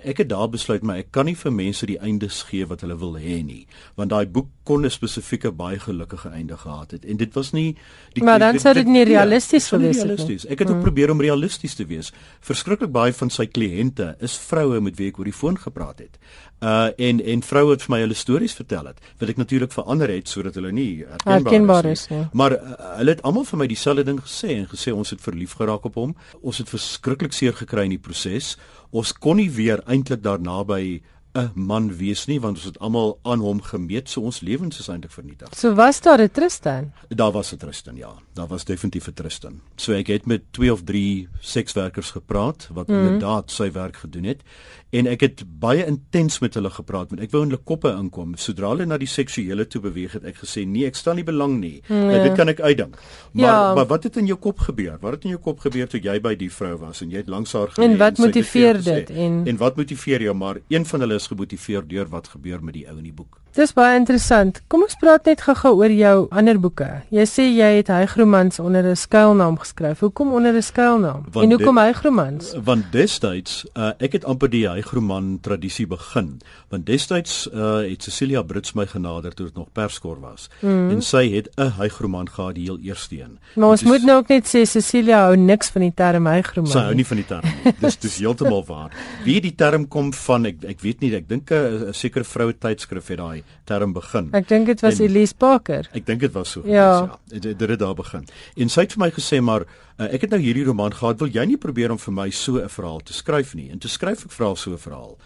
[0.02, 2.98] ek het daar besluit maar ek kan nie vir mense die eindes gee wat hulle
[2.98, 3.62] wil hê nie,
[4.00, 7.76] want daai boek kon 'n spesifieke baie gelukkige einde gehad het en dit was nie
[8.14, 10.40] die Maar dan sou dit nie ja, realisties ja, gewees het nie.
[10.48, 10.82] Ek het ook hmm.
[10.82, 12.12] probeer om realisties te wees.
[12.40, 16.18] Verskriklik baie van sy kliënte is vroue met wie ek oor die foon gepraat het
[16.60, 20.10] uh en en vroue het vir my hulle stories vertel het wat ek natuurlik verander
[20.10, 22.22] het sodat hulle nie herkenbaar, herkenbaar is, is ja.
[22.48, 25.56] Maar uh, hulle het almal vir my dieselfde ding gesê en gesê ons het verlief
[25.60, 28.56] geraak op hom ons het verskriklik seer gekry in die proses
[28.90, 31.00] ons kon nie weer eintlik daarna by
[31.36, 34.88] 'n man wees nie want ons het almal aan hom gemeet so ons lewens is
[34.88, 35.48] eintlik vernietig.
[35.54, 36.92] So was daar 'n Tristan?
[37.08, 38.12] Daar was 'n Tristan ja.
[38.34, 39.60] Daar was definitief 'n Tristan.
[39.76, 43.04] So ek het met 2 of 3 sekswerkers gepraat wat mm -hmm.
[43.04, 44.42] inderdaad sy werk gedoen het
[44.90, 48.34] en ek het baie intens met hulle gepraat want ek wou in hulle koppe inkom.
[48.40, 51.58] Sodra hulle na die seksuele toe beweeg het ek gesê nee, ek stel nie belang
[51.60, 51.78] nie.
[51.88, 52.22] Nee.
[52.24, 52.96] Dit kan ek uitdink.
[53.32, 53.74] Maar ja.
[53.76, 54.96] maar wat het in jou kop gebeur?
[55.02, 57.32] Wat het in jou kop gebeur toe jy by die vrou was en jy het
[57.32, 57.96] langs haar geneem?
[57.96, 59.12] En wat motiveer dit?
[59.12, 60.36] En en wat motiveer jou?
[60.38, 63.40] Maar een van hulle is gemotiveer deur wat gebeur met die ou in die boek.
[63.56, 64.60] Dis baie interessant.
[64.70, 66.86] Kom ons praat net gou-gou oor jou ander boeke.
[67.10, 70.00] Jy sê jy het Hygromans onder 'n skuilnaam geskryf.
[70.00, 71.24] Hoekom onder 'n skuilnaam?
[71.32, 72.54] Want en hoekom Hygromans?
[72.62, 76.40] Want destyds, uh, ek het amper die Hygroman tradisie begin.
[76.68, 80.48] Want destyds uh, het Cecilia Brits my genader toe dit nog perskor was.
[80.60, 80.90] Mm.
[80.90, 83.38] En sy het 'n Hygroman gehad die heel eerste een.
[83.54, 86.70] Maar ons moet nou ook net sê Cecilia hou niks van die term Hygroman.
[86.70, 87.74] Sy hou nie van die term nie.
[87.80, 88.90] dis dis heeltemal waar.
[89.24, 93.08] Wie die term kom van ek ek weet nie, ek dink 'n sekere vroue tydskrif
[93.08, 94.30] het daai term begin.
[94.36, 95.88] Ek dink dit was en, Elise Parker.
[95.92, 96.64] Ek dink dit was so.
[96.66, 98.26] Ja, dit ja, het daar begin.
[98.56, 101.32] En sy het vir my gesê maar uh, ek het nou hierdie roman gehad, wil
[101.32, 103.70] jy nie probeer om vir my so 'n verhaal te skryf nie?
[103.70, 105.18] En toe skryf ek vir haar so 'n verhaal.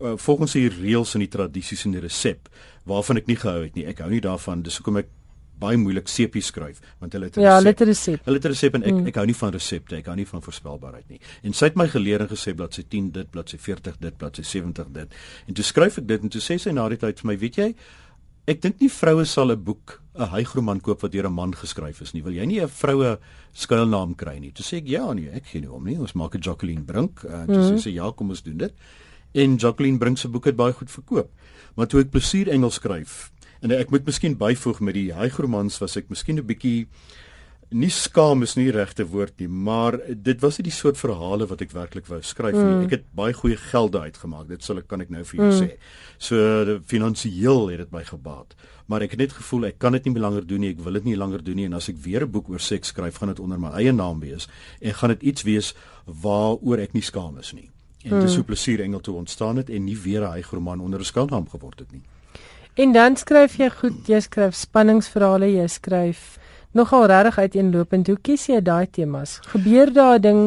[0.00, 2.48] Uh, volgens die reëls en die tradisies en die resep
[2.84, 3.86] waarvan ek nie gehou het nie.
[3.86, 4.62] Ek hou nie daarvan.
[4.62, 5.08] Dis hoekom ek
[5.62, 7.48] baie moeilik sepie skryf want hulle het 'n ja.
[7.52, 8.20] Ja, hulle het 'n resep.
[8.24, 9.06] Hulle het 'n resep en ek mm.
[9.06, 9.96] ek hou nie van resepte.
[9.96, 11.20] Ek hou nie van voorspelbaarheid nie.
[11.42, 14.86] En sy het my geleer en gesê bladsy 10 dit, bladsy 40 dit, bladsy 70
[14.92, 15.08] dit.
[15.46, 17.56] En toe skryf ek dit en toe sê sy na die tyd vir my, weet
[17.56, 17.74] jy,
[18.46, 22.00] ek dink nie vroue sal 'n boek 'n hygroman koop wat deur 'n man geskryf
[22.02, 22.22] is nie.
[22.22, 23.18] Wil jy nie 'n vroue
[23.52, 24.52] skuilnaam kry nie?
[24.52, 25.98] Toe sê ek ja nee, ek gee nie om nie.
[25.98, 27.22] Ons maak 'n Jacqueline Brink.
[27.24, 27.76] Uh, toe mm -hmm.
[27.76, 28.72] sê sy ja, kom ons doen dit.
[29.34, 31.30] En Jacqueline Brink se boek het baie goed verkoop.
[31.74, 35.96] Maar toe ek plesier Engels skryf en ek moet miskien byvoeg met die hygromans was
[35.96, 36.88] ek miskien 'n bietjie
[37.72, 41.62] nie skaam is nie regte woord nie, maar dit was nie die soort verhale wat
[41.64, 42.64] ek werklik wou skryf nie.
[42.64, 42.84] Mm.
[42.86, 44.48] Ek het baie goeie gelde uitgemaak.
[44.50, 45.58] Dit sal ek kan ek nou vir jou mm.
[45.60, 45.68] sê.
[46.22, 48.54] So finansiëel het dit my gebaat.
[48.92, 50.74] Maar ek het net gevoel ek kan dit nie langer doen nie.
[50.76, 52.92] Ek wil dit nie langer doen nie en as ek weer 'n boek oor seks
[52.92, 54.48] skryf, gaan dit onder my eie naam wees
[54.80, 55.74] en gaan dit iets wees
[56.06, 57.70] waaroor ek nie skaam is nie.
[58.04, 58.20] En mm.
[58.20, 61.48] dis so plesier engel toe ontstaan het en nie weer 'n hygroman onder 'n skuilnaam
[61.48, 62.02] geword het nie.
[62.74, 66.38] En dan skryf jy goed, jy skryf spanningsverhale, jy skryf
[66.72, 68.08] nogal regtig uiteenlopend.
[68.08, 69.40] Hoe kies jy daai temas?
[69.52, 70.40] Gebeur daar 'n ding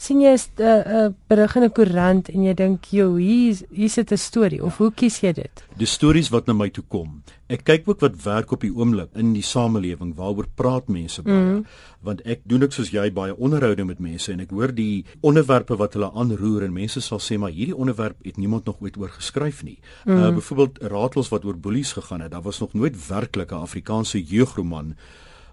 [0.00, 3.90] sien jy 'n uh, uh, berig in 'n koerant en jy dink, "Jo, hier hier
[3.90, 5.64] sit 'n storie." Of hoe kies jy dit?
[5.76, 7.22] Die stories wat na my toe kom.
[7.48, 10.14] Ek kyk ook wat werk op die oomblik in die samelewing.
[10.14, 11.36] Waaroor praat mense baie?
[11.36, 11.66] Mm.
[12.00, 15.76] Want ek doen ek soos jy baie onderhoude met mense en ek hoor die onderwerpe
[15.76, 19.08] wat hulle aanroer en mense sal sê, "Maar hierdie onderwerp het niemand nog ooit oor
[19.08, 20.16] geskryf nie." Mm.
[20.16, 22.30] Uh byvoorbeeld Ratels wat oor boelies gegaan het.
[22.30, 24.96] Daar was nog nooit werklik 'n Afrikaanse jeugroman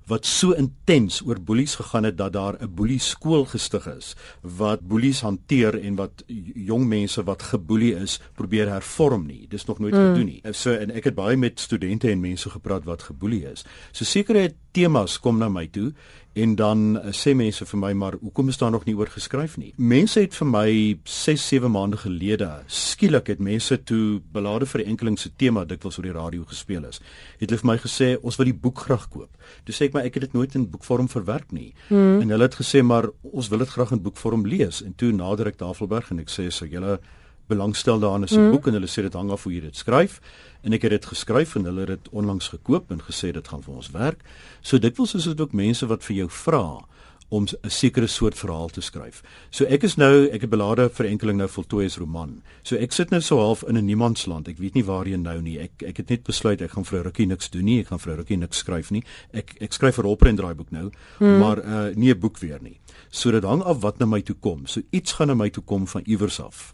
[0.07, 4.87] wat so intens oor boelies gegaan het dat daar 'n boelie skool gestig is wat
[4.87, 6.23] boelies hanteer en wat
[6.55, 9.45] jong mense wat geboelie is probeer hervorm nie.
[9.49, 9.99] Dis nog nooit mm.
[9.99, 10.41] gedoen nie.
[10.51, 13.65] So en ek het baie met studente en mense gepraat wat geboelie is.
[13.91, 15.93] So sekere temas kom na my toe
[16.37, 19.57] en dan uh, sê mense vir my maar hoekom is daar nog nie oor geskryf
[19.57, 20.69] nie mense het vir my
[21.03, 25.97] 6 7 maande gelede skielik het mense toe belade vir die enkeling se tema dikwels
[25.97, 27.01] oor die radio gespeel is
[27.39, 30.05] het hulle vir my gesê ons wil die boek graag koop toe sê ek maar
[30.05, 32.21] ek het dit nooit in boekvorm verwerk nie hmm.
[32.21, 35.47] en hulle het gesê maar ons wil dit graag in boekvorm lees en toe nader
[35.47, 36.99] ek Tafelberg en ek sê so julle
[37.47, 38.51] belangstel daarin is 'n mm.
[38.51, 40.19] boek en hulle sê dit hang af hoe jy dit skryf
[40.63, 43.63] en ek het dit geskryf en hulle het dit onlangs gekoop en gesê dit gaan
[43.63, 44.23] vir ons werk.
[44.61, 46.83] So dikwels is dit ook mense wat vir jou vra
[47.29, 49.21] om 'n sekere soort verhaal te skryf.
[49.49, 52.41] So ek is nou ek het belade vir enkeling nou voltooi as roman.
[52.63, 54.47] So ek sit nou so half in 'n niemandsland.
[54.47, 55.59] Ek weet nie waarheen nou nie.
[55.59, 57.79] Ek ek het net besluit ek gaan vir 'n rukkie niks doen nie.
[57.79, 59.03] Ek gaan vir 'n rukkie niks skryf nie.
[59.33, 61.39] Ek ek skryf 'n rolprent draaiboek nou, hmm.
[61.39, 62.79] maar uh nie 'n boek weer nie.
[63.09, 64.65] So dit hang af wat na my toe kom.
[64.65, 66.73] So iets gaan na my toe kom van iewers af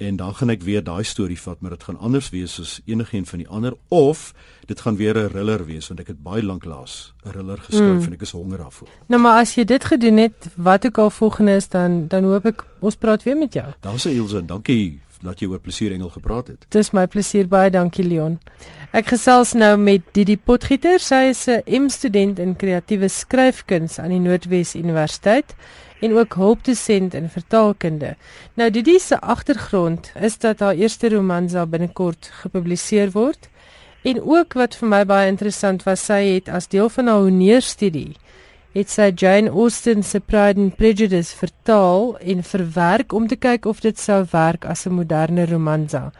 [0.00, 3.30] en dan gaan ek weer daai storie vat maar dit gaan anders wees as enigiets
[3.30, 4.32] van die ander of
[4.66, 8.00] dit gaan weer 'n thriller wees want ek het baie lank laas 'n thriller geskryf
[8.00, 8.06] mm.
[8.06, 8.88] en ek is honger daarvoor.
[9.06, 12.46] Nou maar as jy dit gedoen het, wat ook al volgende is dan dan hoop
[12.46, 13.66] ek ons praat weer met jou.
[13.80, 16.66] Daar's Ilse, dankie dat jy oor plesier engel gepraat het.
[16.68, 18.38] Dis my plesier baie dankie Leon.
[18.96, 24.18] Ek gesels nou met Didi Potgieter, sy is 'n M-student in kreatiewe skryfkuns aan die
[24.18, 25.54] Noordwes Universiteit
[26.00, 28.16] en ook hulpdosent in vertaalkunde.
[28.54, 33.48] Nou Didi se agtergrond is dat haar eerste roman sal binnekort gepubliseer word.
[34.02, 38.16] En ook wat vir my baie interessant was, sy het as deel van haar honeurstudie
[38.76, 43.80] het sy Jane Austen se Pride and Prejudice vertaal en verwerk om te kyk of
[43.82, 46.12] dit sou werk as 'n moderne romansa.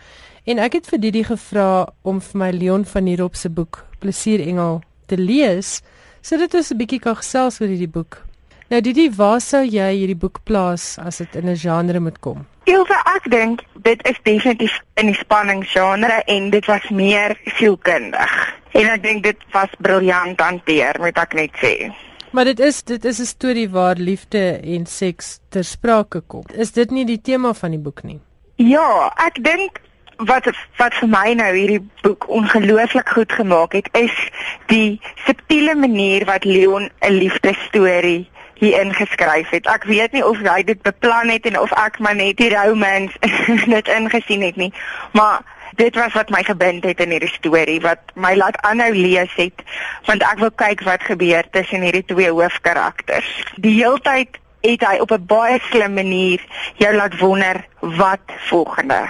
[0.44, 3.86] En ek het vir Didi gevra om vir my Leon van hier op se boek
[3.98, 5.80] Plesier Engel te lees
[6.22, 8.29] sodat ons 'n bietjie kan gesels oor hierdie boek.
[8.70, 12.46] Nou Didi, waar sou jy hierdie boek plaas as dit in 'n genre moet kom?
[12.70, 18.30] Ilse, ek dink dit is definitief in die spanningsgenre en dit was meer sielkundig.
[18.70, 21.90] En ek dink dit was briljant hanteer, moet ek net sê.
[22.30, 26.44] Maar dit is dit is 'n storie waar liefde en seks ter sprake kom.
[26.54, 28.20] Is dit nie die tema van die boek nie?
[28.56, 29.80] Ja, ek dink
[30.16, 30.46] wat
[30.78, 34.30] wat vir my nou hierdie boek ongelooflik goed gemaak het, is
[34.66, 39.66] die subtiele manier wat Leon 'n liefdesstorie hier ingeskryf het.
[39.66, 43.16] Ek weet nie of hy dit beplan het en of ek maar net die romance
[43.76, 44.72] dit ingesien het nie,
[45.16, 45.40] maar
[45.80, 49.64] dit was wat my gebind het in hierdie storie wat my laat aanhou lees het
[50.08, 53.30] want ek wil kyk wat gebeur tussen hierdie twee hoofkarakters.
[53.56, 56.40] Die heeltyd het hy op 'n baie slim manier
[56.76, 59.08] jou laat wonder wat volgende.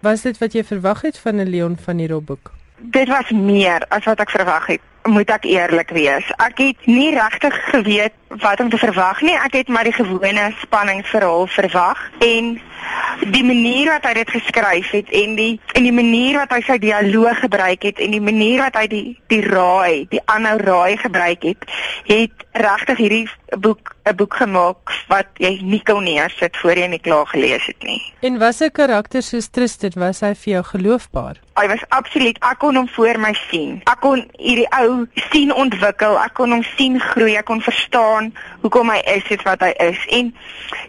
[0.00, 2.52] Was dit wat jy verwag het van 'n Leon van die Robboek?
[2.76, 6.26] Dit was meer as wat ek verwag het, moet ek eerlik wees.
[6.36, 9.36] Ek het nie regtig geweet wat om te verwag nie.
[9.36, 12.56] Ek het maar die gewone spanningsverhaal verwag en
[13.32, 16.76] die manier wat hy dit geskryf het en die en die manier wat hy sy
[16.82, 21.46] dialoog gebruik het en die manier wat hy die die raai, die aanhou raai gebruik
[21.48, 21.66] het,
[22.06, 23.26] het regtig hierdie
[23.62, 27.82] boek 'n boek gemaak wat jy nie kon neersit voor jy nie klaar gelees het
[27.82, 28.02] nie.
[28.20, 31.36] En was 'n karakter soos Tristan, was hy vir jou geloofbaar?
[31.54, 33.80] Hy was absoluut, ek kon hom voor my sien.
[33.84, 38.15] Ek kon hierdie ou sien ontwikkel, ek kon hom sien groei, ek kon verstaan
[38.60, 40.32] hoekom hy is wat hy is en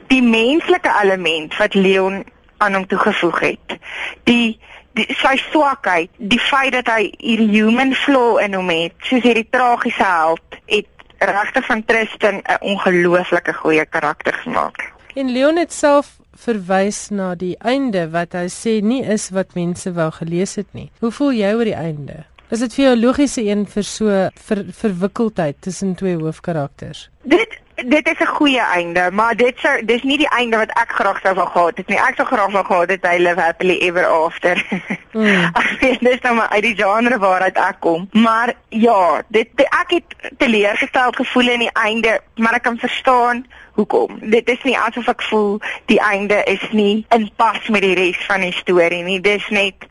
[0.08, 2.24] die menslike element wat Leon
[2.58, 3.78] aan hom toegevoeg het.
[4.24, 4.60] Die
[4.98, 9.46] die sy swakheid, die feit dat hy hierdie human flaw in hom het, soos hierdie
[9.54, 14.94] tragiese held, het regtig van Tristan 'n ongelooflike goeie karakter gemaak.
[15.14, 19.94] En Leon het self verwys na die einde wat hy sê nie is wat mense
[19.94, 20.92] wou gelees het nie.
[21.00, 22.26] Hoe voel jy oor die einde?
[22.48, 27.10] Is dit vir jou logiese een vir so ver, verwikkeldheid tussen twee hoofkarakters?
[27.28, 30.92] Dit dit is 'n goeie einde, maar dit sou dis nie die einde wat ek
[30.92, 31.98] graag sou wou gehad het nie.
[31.98, 34.66] Ek sou graag wou gehad het hy live happily ever after.
[35.12, 35.52] Mm.
[35.62, 38.10] ek weet dis nou maar uit die genre waaruit ek kom.
[38.12, 43.46] Maar ja, dit ek het teleurgesteld gevoel in die einde, maar ek kan verstaan
[43.78, 44.20] hoekom.
[44.22, 48.26] Dit is nie asof ek voel die einde is nie in pas met die res
[48.26, 49.22] van die storie nie.
[49.22, 49.86] Dis net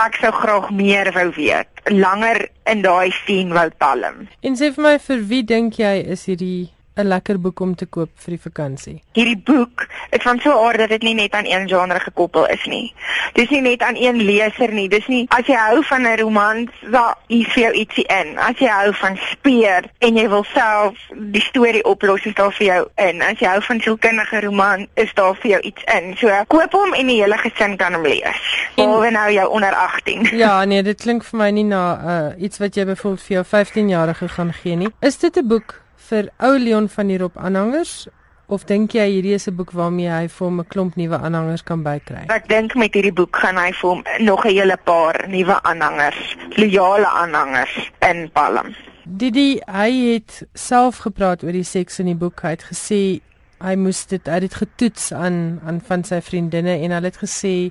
[0.00, 4.28] ek sou graag meer wou weet, langer in daai sien wou talm.
[4.42, 7.86] En sê vir my vir wie dink jy is hierdie 'n lekker boek om te
[7.86, 9.02] koop vir die vakansie.
[9.12, 12.46] Hierdie boek is van so 'n aard dat dit nie net aan een genre gekoppel
[12.46, 12.94] is nie.
[13.32, 14.88] Dis nie net aan een leser nie.
[14.88, 18.38] Dis nie as jy hou van 'n romans, daar is vir jou ietsie in.
[18.38, 22.66] As jy hou van speer en jy wil self die storie oplos, is daar vir
[22.66, 23.22] jou in.
[23.22, 26.16] As jy hou van sielkundige roman, is daar vir jou iets in.
[26.16, 28.68] So koop hom en die hele gesin kan hom lees.
[28.76, 30.28] Behalwe nou jou onder 18.
[30.42, 33.44] Ja, nee, dit klink vir my nie na uh, iets wat jy byvoorbeeld vir jou
[33.46, 34.88] 15-jarige gaan gee nie.
[35.00, 38.08] Is dit 'n boek vir ou Leon van die Rop aanhangers
[38.52, 41.62] of dink jy hierdie is 'n boek waarmee hy vir hom 'n klomp nuwe aanhangers
[41.62, 42.24] kan bykry?
[42.28, 46.36] Ek dink met hierdie boek gaan hy vir hom nog 'n hele paar nuwe aanhangers,
[46.56, 48.74] loyale aanhangers in Palm.
[49.04, 52.42] Didi, hy het self gepraat oor die seks in die boek.
[52.42, 53.20] Hy het gesê
[53.60, 57.70] hy moes dit uit dit getoets aan aan van sy vriendinne en hulle het gesê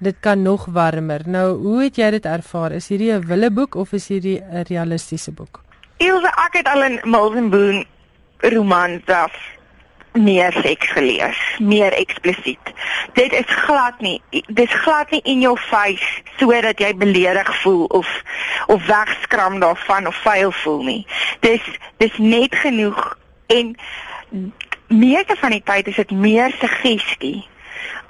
[0.00, 1.22] dit kan nog warmer.
[1.26, 2.72] Nou, hoe het jy dit ervaar?
[2.72, 5.65] Is hierdie 'n wille boek of is hierdie 'n realistiese boek?
[5.96, 7.84] Ilse, ek het al in Milton Boone
[8.52, 9.32] romans af
[10.12, 12.72] meer seks gelees, meer eksplisiet.
[13.12, 18.10] Dit is glad nie, dis glad nie in jou face sodat jy beledig voel of
[18.66, 21.06] of wegskram daarvan of vuil voel nie.
[21.40, 21.64] Dis
[21.96, 23.72] dis net genoeg en
[24.88, 27.48] meeste van die tyd is dit meer suggestie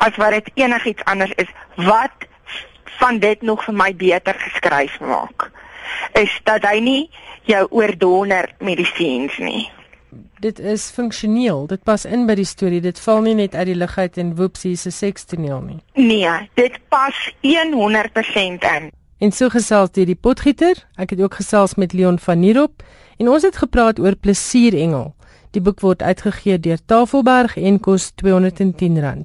[0.03, 2.27] as wat dit enigiets anders is wat
[2.99, 5.51] van dit nog vir my beter geskryf maak
[6.12, 7.11] is dat hy nie
[7.46, 9.66] jou oordonder scenes nie.
[10.40, 11.66] Dit is funksioneel.
[11.66, 12.81] Dit pas in by die storie.
[12.81, 15.79] Dit val nie net uit die lug uit en woeps hier se sekstoneel nie.
[15.94, 18.90] Nee, dit pas 100% in.
[19.18, 20.77] En so gesels dit die potgieter.
[21.01, 22.85] Ek het ook gesels met Leon van Nierop
[23.16, 25.14] en ons het gepraat oor Plesierengel.
[25.57, 29.25] Die boek word uitgegee deur Tafelberg en kos R210.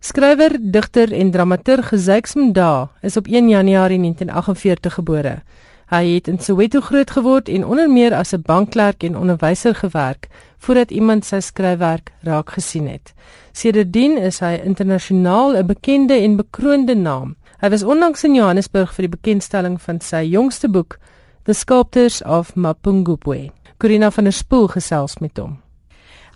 [0.00, 5.42] Skrywer, digter en dramaturg Zaiksmda is op 1 Januarie 1948 gebore.
[5.90, 10.28] Hy het in Soweto groot geword en onder meer as 'n bankklerk en onderwyser gewerk
[10.58, 13.12] voordat iemand sy skryfwerk raak gesien het.
[13.52, 17.36] Sedertdien is hy internasionaal 'n bekende en bekroonde naam.
[17.60, 20.98] Hy was onlangs in Johannesburg vir die bekendstelling van sy jongste boek,
[21.44, 23.50] The Sculptors of Mapungubwe.
[23.78, 25.58] Corina van der Spool gesels met hom.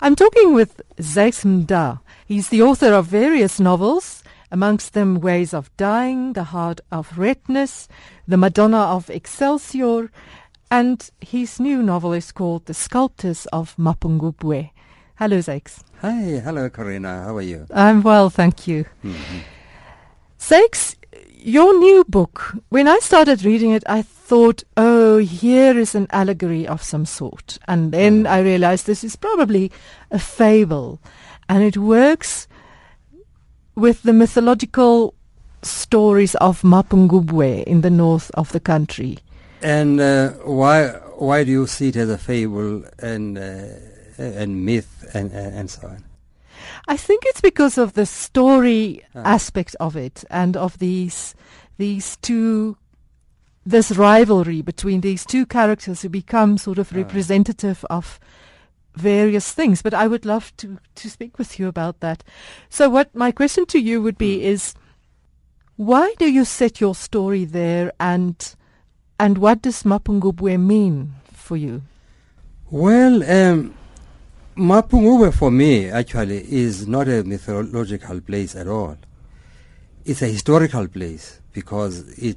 [0.03, 2.01] I'm talking with Zaiksmda.
[2.27, 4.24] He's the author of various novels
[4.55, 7.89] amongst them Ways of Dying, The Heart of Redness,
[8.29, 10.13] The Madonna of Excelsior,
[10.71, 14.71] and his new novel is called The Sculptors of Mapungubwe.
[15.17, 15.83] Hello, Zakes.
[16.03, 17.25] Hi, hello, Karina.
[17.25, 17.67] How are you?
[17.75, 18.85] I'm well, thank you.
[19.03, 19.39] Mm-hmm.
[20.39, 20.95] Zakes,
[21.31, 26.65] your new book, when I started reading it, I thought, oh, here is an allegory
[26.65, 27.59] of some sort.
[27.67, 29.73] And then I realized this is probably
[30.13, 31.01] a fable.
[31.49, 32.47] And it works
[33.75, 35.15] with the mythological
[35.63, 39.19] stories of Mapungubwe in the north of the country.
[39.63, 43.67] And uh, why why do you see it as a fable and uh,
[44.19, 46.05] and myth and, and so on?
[46.87, 49.35] I think it's because of the story Ah.
[49.35, 51.35] aspect of it and of these
[51.79, 52.77] these two
[53.67, 56.97] this rivalry between these two characters who become sort of Ah.
[56.99, 58.21] representative of
[58.95, 59.83] various things.
[59.83, 62.25] But I would love to, to speak with you about that.
[62.69, 64.47] So what my question to you would be Hmm.
[64.47, 64.75] is
[65.77, 68.55] why do you set your story there and
[69.19, 71.83] and what does Mapungubwe mean for you?
[72.71, 73.75] Well, um,
[74.57, 78.97] Mapungubwe for me actually is not a mythological place at all.
[80.05, 82.37] It's a historical place because it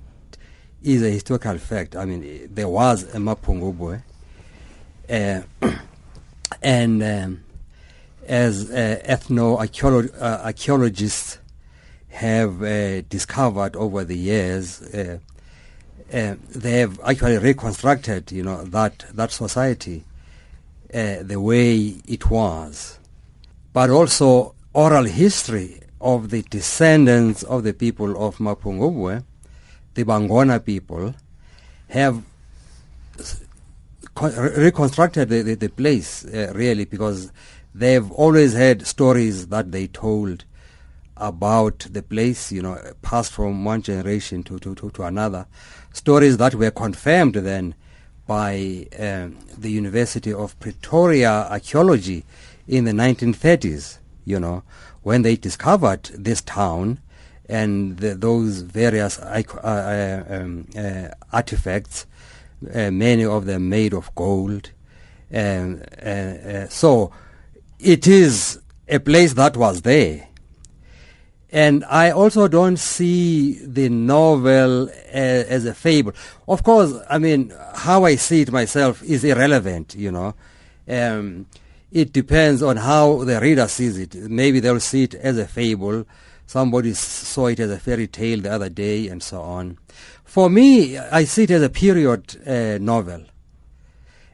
[0.83, 1.95] is a historical fact.
[1.95, 4.01] I mean, there was a Mapungubwe,
[5.09, 5.41] uh,
[6.62, 7.43] and um,
[8.27, 9.57] as uh, ethno
[10.19, 11.39] uh, archaeologists
[12.10, 15.19] have uh, discovered over the years, uh,
[16.13, 20.03] uh, they have actually reconstructed, you know, that that society
[20.93, 22.99] uh, the way it was,
[23.73, 29.23] but also oral history of the descendants of the people of Mapungubwe,
[29.95, 31.13] the Bangona people,
[31.89, 32.23] have
[34.21, 37.32] reconstructed the, the, the place uh, really because
[37.73, 40.45] they've always had stories that they told
[41.19, 45.45] about the place, you know, passed from one generation to, to, to, to another.
[45.93, 47.75] Stories that were confirmed then
[48.27, 52.23] by um, the University of Pretoria archaeology
[52.67, 54.63] in the 1930s, you know,
[55.03, 56.99] when they discovered this town
[57.47, 62.06] and the, those various uh, uh, um, uh, artifacts,
[62.73, 64.71] uh, many of them made of gold.
[65.33, 67.11] Um, uh, uh, so
[67.79, 70.27] it is a place that was there.
[71.49, 76.13] And I also don't see the novel uh, as a fable.
[76.47, 80.35] Of course, I mean, how I see it myself is irrelevant, you know.
[80.89, 81.45] Um,
[81.91, 84.13] it depends on how the reader sees it.
[84.15, 86.05] Maybe they'll see it as a fable.
[86.45, 89.77] Somebody saw it as a fairy tale the other day and so on.
[90.27, 93.23] For me, I see it as a period uh, novel.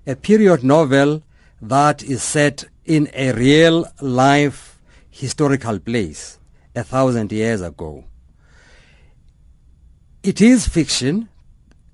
[0.07, 1.21] A period novel
[1.61, 4.79] that is set in a real life
[5.11, 6.39] historical place
[6.75, 8.03] a thousand years ago.
[10.23, 11.29] It is fiction,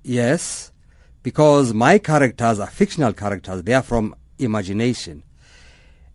[0.02, 0.72] yes,
[1.22, 3.62] because my characters are fictional characters.
[3.64, 5.22] They are from imagination.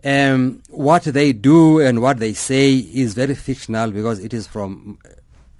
[0.04, 4.98] Um, what they do and what they say is very fictional because it is from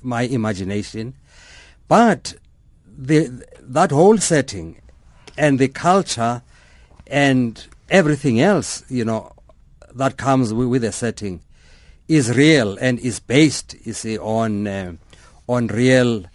[0.02, 1.14] my imagination.
[1.88, 2.36] But
[2.86, 4.82] the, that whole setting
[5.38, 6.42] and the culture
[7.08, 9.34] and everything else, you know,
[9.94, 11.42] that comes with, with the setting
[12.08, 14.94] is real and is based, you see, on uh,
[15.48, 16.26] on real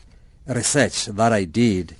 [0.46, 1.96] research that I did,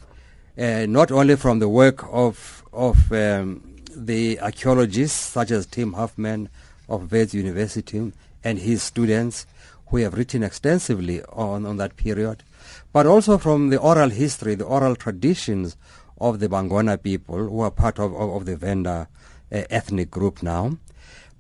[0.59, 6.49] uh, not only from the work of of um, the archaeologists such as Tim Huffman
[6.89, 9.47] of Wits University and his students
[9.89, 12.43] who have written extensively on, on that period,
[12.93, 15.77] but also from the oral history, the oral traditions
[16.21, 19.09] of the Bangwana people who are part of, of, of the Venda
[19.53, 20.77] uh, ethnic group now.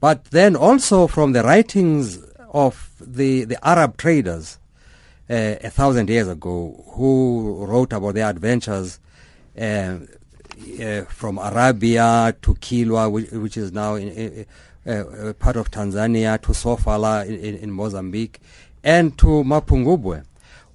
[0.01, 2.19] But then also from the writings
[2.53, 4.59] of the, the Arab traders
[5.29, 8.99] uh, a thousand years ago who wrote about their adventures
[9.61, 9.99] uh,
[11.09, 14.47] from Arabia to Kilwa, which, which is now in,
[15.39, 18.41] part of Tanzania, to Sofala in, in, in Mozambique,
[18.83, 20.25] and to Mapungubwe,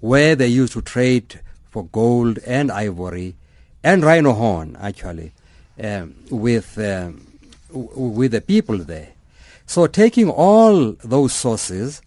[0.06, 1.40] where they used to trade
[1.72, 3.36] for gold and ivory
[3.84, 5.32] and rhino horn, actually,
[5.84, 7.26] um, with um,
[7.74, 9.10] w- with the people there.
[9.66, 12.02] So taking all those sources,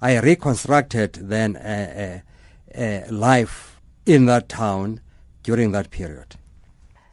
[0.00, 2.22] I reconstructed then a,
[2.74, 5.00] a, a life in that town
[5.42, 6.36] during that period.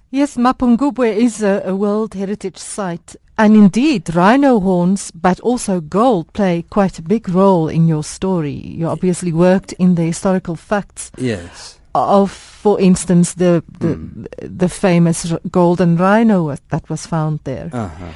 [0.09, 6.31] Yes, Mapungubwe is a, a World Heritage Site, and indeed, rhino horns, but also gold,
[6.33, 8.51] play quite a big role in your story.
[8.79, 11.79] You obviously worked in the historical facts Yes.
[11.95, 14.25] of, for instance, the the, Mm.
[14.59, 17.69] the famous golden rhino that was found there.
[17.73, 18.11] Uh-huh.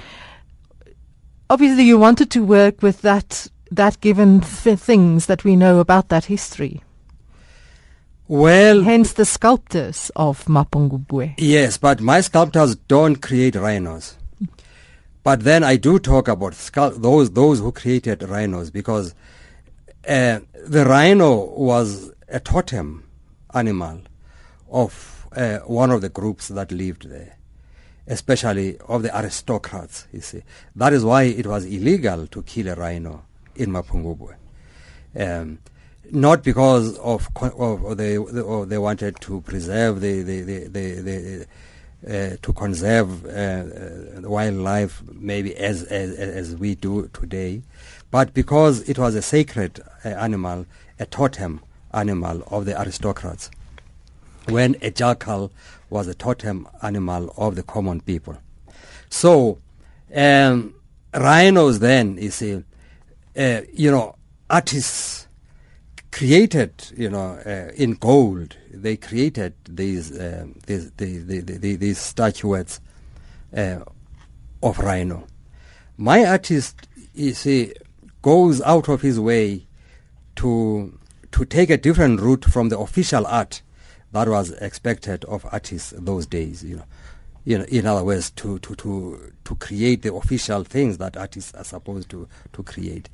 [1.49, 6.07] Obviously, you wanted to work with that that given th- things that we know about
[6.09, 6.81] that history.
[8.27, 11.33] Well, Hence, the sculptors of Mapungubwe.
[11.37, 14.15] yes, but my sculptors don't create rhinos.
[15.23, 19.15] But then I do talk about skull, those those who created rhinos because
[20.07, 23.09] uh, the rhino was a totem
[23.53, 24.01] animal
[24.69, 27.37] of uh, one of the groups that lived there,
[28.07, 30.07] especially of the aristocrats.
[30.11, 30.43] You see,
[30.75, 33.23] that is why it was illegal to kill a rhino
[33.55, 34.35] in Mapungubwe.
[35.17, 35.59] Um,
[36.11, 41.01] not because of, co- of they or they wanted to preserve the the the, the,
[41.01, 41.45] the
[42.07, 47.61] uh, to conserve uh, uh, wildlife maybe as, as as we do today,
[48.11, 50.65] but because it was a sacred uh, animal,
[50.99, 51.61] a totem
[51.93, 53.49] animal of the aristocrats,
[54.47, 55.51] when a jackal
[55.89, 58.35] was a totem animal of the common people.
[59.09, 59.59] So,
[60.13, 60.73] um,
[61.13, 62.63] rhinos then, you see,
[63.37, 64.15] uh, you know,
[64.49, 65.12] artists
[66.13, 68.55] created, you know, uh, in gold.
[68.71, 72.79] They created these these, these, these, these, these statuettes
[73.55, 73.79] uh,
[74.61, 75.25] of rhino.
[75.97, 77.73] My artist, you see,
[78.21, 79.65] goes out of his way
[80.35, 80.97] to
[81.31, 83.63] to take a different route from the official art
[84.11, 86.63] that was expected of artists those days.
[86.63, 86.85] You know,
[87.43, 91.55] you know, in other words, to to to to create the official things that artists
[91.55, 93.09] are supposed to to create,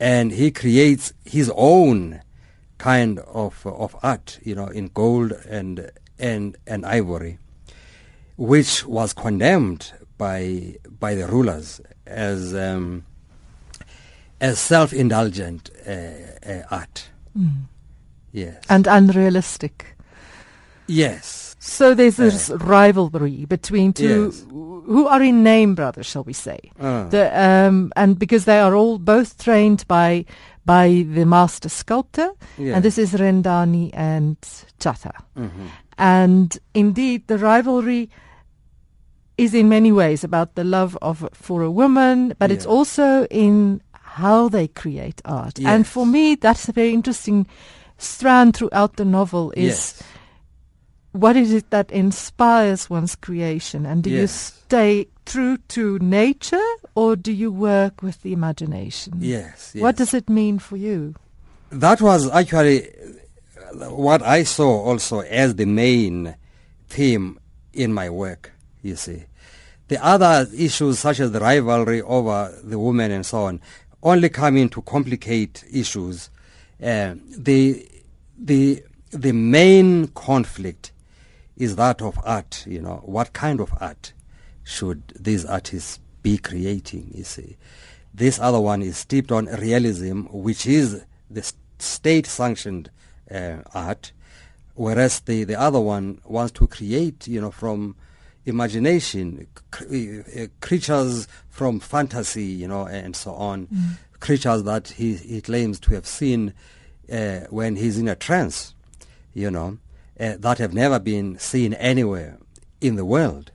[0.00, 2.20] and he creates his own
[2.82, 7.38] kind of of art, you know, in gold and and and ivory,
[8.36, 13.04] which was condemned by by the rulers as um,
[14.40, 15.90] as self-indulgent uh,
[16.44, 17.10] uh, art.
[18.32, 18.64] Yes.
[18.68, 19.94] And unrealistic.
[20.88, 21.51] yes.
[21.64, 24.44] So there's this rivalry between two Yes.
[24.50, 26.58] who are in name brothers, shall we say?
[26.80, 27.06] Ah.
[27.08, 30.24] The um and because they are all both trained by
[30.66, 32.74] by the master sculptor, Yeah.
[32.74, 34.36] and this is Rendani and
[34.80, 35.12] Chata.
[35.36, 35.50] Mhm.
[35.98, 38.08] And indeed, the rivalry
[39.38, 43.80] is in many ways about the love of for a woman, but it's also in
[44.18, 45.58] how they create art.
[45.64, 47.46] And for me, that's a very interesting
[47.98, 49.52] strand throughout the novel.
[49.56, 50.02] Is yes.
[51.12, 57.16] What is it that inspires one's creation, and do you stay true to nature, or
[57.16, 59.14] do you work with the imagination?
[59.20, 59.74] Yes.
[59.74, 61.14] What does it mean for you?
[61.72, 66.36] that was actually uh, what I saw also as the main
[66.88, 67.40] theme
[67.72, 68.52] in my work,
[68.82, 69.24] you see.
[69.88, 73.60] The other issues such as the rivalry over the women and so on
[74.02, 76.28] only come in to complicate issues.
[76.82, 77.88] Uh, the,
[78.38, 80.91] the, the main conflict
[81.62, 84.12] is that of art, you know, what kind of art
[84.64, 87.56] should these artists be creating, you see.
[88.12, 92.90] This other one is steeped on realism, which is the state sanctioned
[93.30, 94.10] uh, art,
[94.74, 97.94] whereas the, the other one wants to create, you know, from
[98.44, 103.68] imagination, cr- uh, creatures from fantasy, you know, and so on,
[104.18, 106.52] creatures that he, he claims to have seen
[107.12, 108.74] uh, when he's in a trance,
[109.32, 109.78] you know,
[110.22, 112.38] uh, that have never been seen anywhere
[112.80, 113.50] in the world.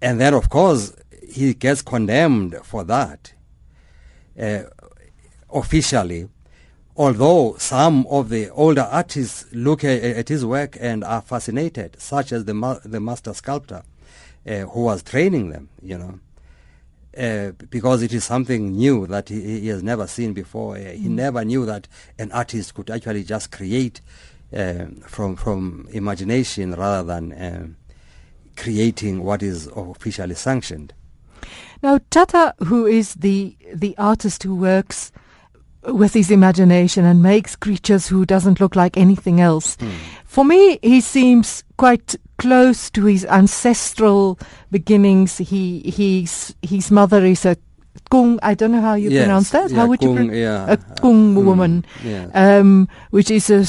[0.00, 0.94] And then, of course,
[1.28, 3.32] he gets condemned for that
[4.40, 4.62] uh,
[5.50, 6.28] officially.
[6.96, 12.32] Although some of the older artists look at, at his work and are fascinated, such
[12.32, 13.82] as the ma- the master sculptor
[14.46, 16.18] uh, who was training them, you know,
[17.16, 20.76] uh, because it is something new that he, he has never seen before.
[20.76, 21.86] Uh, He never knew that
[22.18, 24.00] an artist could actually just create
[25.06, 27.76] from from imagination rather than um
[28.56, 30.92] creating what is officially sanctioned.
[31.82, 35.12] Now, Tata, who is the the artist who works
[35.84, 39.76] with his imagination and makes creatures who doesn't look like anything else,
[40.24, 44.38] for me, he seems quite close to his ancestral
[44.70, 45.38] beginnings.
[45.38, 47.56] He he's his mother is a
[48.10, 48.38] Kung.
[48.42, 49.70] I don't know how you Yes, pronounce that.
[49.70, 52.28] yeah, how would you Kung, pro- yeah, a Kung mm, woman, yeah.
[52.34, 53.66] um, which is a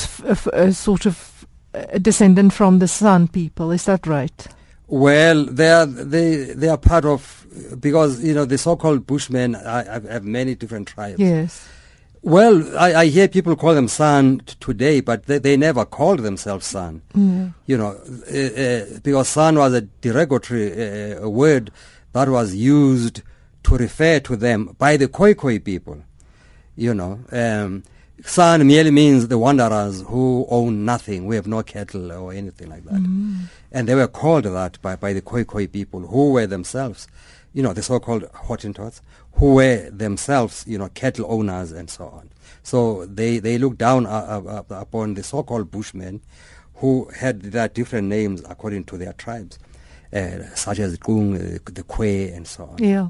[0.54, 3.72] a sort of a descendant from the Sun people.
[3.72, 4.48] Is that right?
[4.88, 7.46] Well, they are they they are part of
[7.80, 11.20] because you know the so-called Bushmen are, have, have many different tribes.
[11.20, 11.68] Yes.
[12.22, 16.20] Well, I, I hear people call them San t- today, but they, they never called
[16.20, 17.02] themselves San.
[17.16, 17.54] Mm.
[17.66, 17.92] You know,
[18.34, 21.72] uh, uh, because San was a derogatory uh, word
[22.12, 23.22] that was used
[23.70, 25.98] to refer to them by the Khoikhoi people.
[26.76, 27.84] You know, um,
[28.24, 32.84] San merely means the wanderers who own nothing, We have no cattle or anything like
[32.86, 33.02] that.
[33.72, 37.08] And they were called that by, by the Khoikhoi people, who were themselves,
[37.54, 39.02] you know, the so-called Hottentots,
[39.34, 42.30] who were themselves, you know, cattle owners and so on.
[42.64, 46.22] So they, they looked down uh, uh, uh, upon the so-called Bushmen,
[46.76, 49.60] who had their different names according to their tribes.
[50.14, 52.84] uh, such as Kung, uh, the Kwe, and so on.
[52.84, 53.10] Yeah.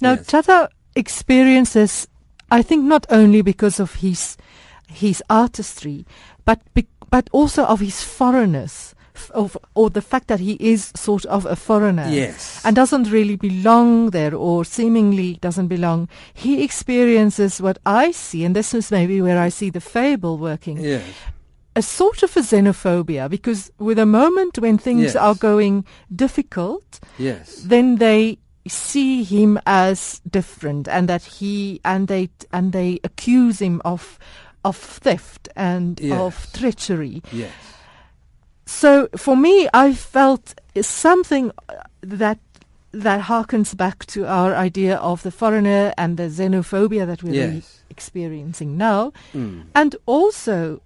[0.00, 0.26] Now, Yes.
[0.26, 2.08] Tata experiences,
[2.50, 4.36] I think, not only because of his
[4.88, 6.04] his artistry,
[6.44, 8.92] but be, but also of his foreignness,
[9.34, 12.08] of, or the fact that he is sort of a foreigner.
[12.10, 12.60] Yes.
[12.64, 16.08] And doesn't really belong there, or seemingly doesn't belong.
[16.34, 20.78] He experiences what I see, and this is maybe where I see the fable working
[20.78, 21.02] Yes.
[21.76, 25.16] a sort of a xenophobia because with a moment when things Yes.
[25.16, 27.62] are going difficult, Yes.
[27.64, 28.38] then they
[28.68, 34.18] see him as different and that he and they and they accuse him of
[34.64, 37.22] of theft and of treachery.
[37.32, 37.52] Yes.
[38.66, 42.38] So for me, I felt something uh, that
[42.92, 47.82] that harkens back to our idea of the foreigner and the xenophobia that we're Yes.
[47.88, 49.12] experiencing now.
[49.32, 49.66] Mm.
[49.74, 50.80] And also,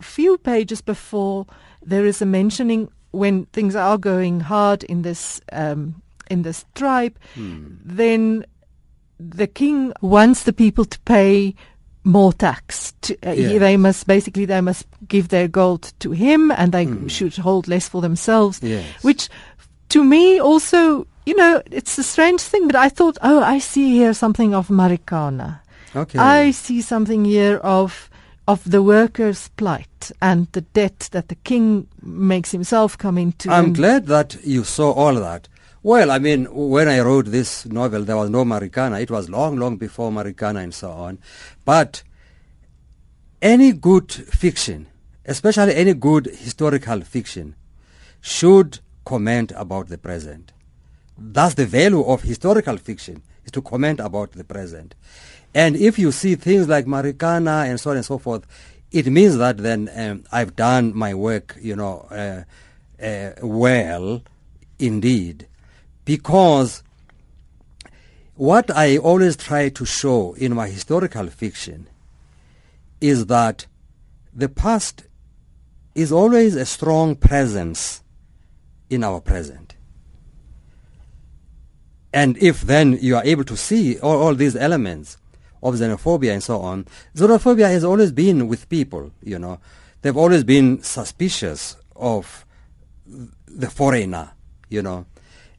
[0.00, 1.46] few pages before,
[1.82, 7.14] there is a mentioning when things are going hard in this um, in this tribe,
[7.34, 7.76] Hmm.
[7.84, 8.44] then
[9.18, 11.54] the king wants the people to pay
[12.04, 12.92] more tax.
[13.02, 13.60] To, uh, Yes.
[13.60, 17.08] They must basically they must give their gold to him, and they Hmm.
[17.08, 18.60] should hold less for themselves.
[18.62, 18.84] Yes.
[19.02, 19.28] Which,
[19.88, 21.06] to me, also.
[21.28, 24.68] You know, it's a strange thing, but I thought, oh, I see here something of
[24.68, 25.58] Marikana.
[25.96, 26.18] Okay.
[26.20, 28.08] I see something here of
[28.46, 33.50] of the workers' plight and the debt that the king makes himself come into.
[33.50, 35.48] I'm glad that you saw all that.
[35.86, 39.00] Well, I mean, when I wrote this novel, there was no Marikana.
[39.00, 41.20] It was long, long before Marikana and so on.
[41.64, 42.02] But
[43.40, 44.88] any good fiction,
[45.24, 47.54] especially any good historical fiction,
[48.20, 50.50] should comment about the present.
[51.16, 54.96] That's the value of historical fiction, is to comment about the present.
[55.54, 58.44] And if you see things like Marikana and so on and so forth,
[58.90, 62.42] it means that then um, I've done my work, you know, uh,
[63.00, 64.24] uh, well,
[64.80, 65.46] indeed,
[66.06, 66.82] because
[68.36, 71.88] what I always try to show in my historical fiction
[73.00, 73.66] is that
[74.32, 75.04] the past
[75.94, 78.02] is always a strong presence
[78.88, 79.74] in our present.
[82.12, 85.18] And if then you are able to see all, all these elements
[85.62, 89.58] of xenophobia and so on, xenophobia has always been with people, you know.
[90.02, 92.46] They've always been suspicious of
[93.48, 94.32] the foreigner,
[94.68, 95.06] you know.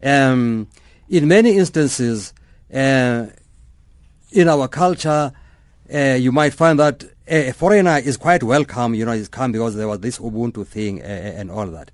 [0.04, 0.68] Um,
[1.10, 2.34] in many instances,
[2.74, 3.28] uh,
[4.32, 5.32] in our culture,
[5.94, 9.76] uh, you might find that a, foreigner is quite welcome, you know, he's come because
[9.76, 11.92] there was this Ubuntu thing uh, and all that.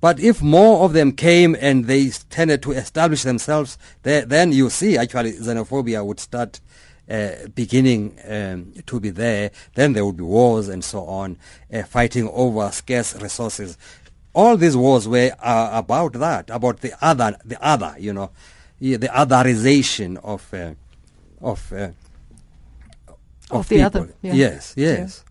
[0.00, 4.98] But if more of them came and they tended to establish themselves, then you see
[4.98, 6.60] actually xenophobia would start
[7.08, 9.50] uh, beginning um, to be there.
[9.74, 11.38] Then there would be wars and so on,
[11.72, 13.78] uh, fighting over scarce resources.
[14.34, 18.30] All these wars were uh, about that, about the other, the other, you know,
[18.80, 20.72] yeah, the otherization of uh,
[21.40, 21.88] of uh,
[23.50, 23.86] Of the people.
[23.86, 24.32] other, yeah.
[24.34, 25.24] Yes, yes.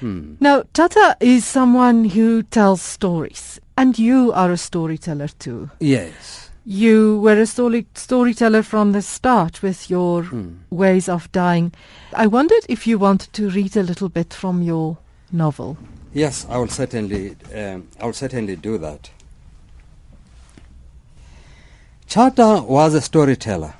[0.00, 0.34] Hmm.
[0.40, 5.70] Now, Tata is someone who tells stories, and you are a storyteller too.
[5.80, 6.50] Yes.
[6.64, 10.48] You were a story- storyteller from the start with your Hmm.
[10.70, 11.72] ways of dying.
[12.12, 14.96] I wondered if you wanted to read a little bit from your
[15.32, 15.76] novel.
[16.12, 19.10] Yes, I will certainly, um, I will certainly do that.
[22.06, 23.74] Chata was a storyteller,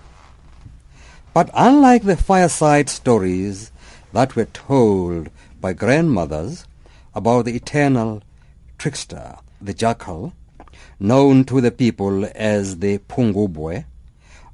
[1.35, 3.71] but unlike the fireside stories
[4.13, 5.29] that were told
[5.61, 6.67] by grandmothers
[7.15, 8.23] about the eternal
[8.79, 10.33] trickster, the jackal,
[10.99, 13.85] known to the people as the Pungubwe,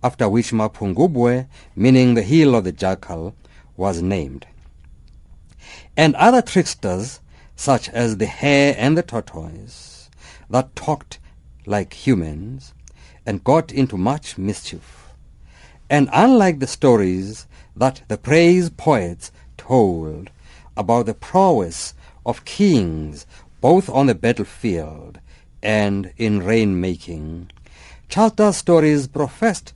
[0.03, 3.35] after which Mapungubwe, meaning the heel of the jackal,
[3.76, 4.47] was named
[5.99, 7.18] and other tricksters
[7.59, 10.09] such as the hare and the tortoise
[10.49, 11.19] that talked
[11.67, 12.73] like humans
[13.27, 15.13] and got into much mischief.
[15.91, 20.31] And unlike the stories that the praise poets told
[20.77, 21.95] about the prowess
[22.25, 23.27] of kings
[23.61, 25.19] both on the battlefield
[25.61, 27.51] and in rain-making,
[28.53, 29.75] stories professed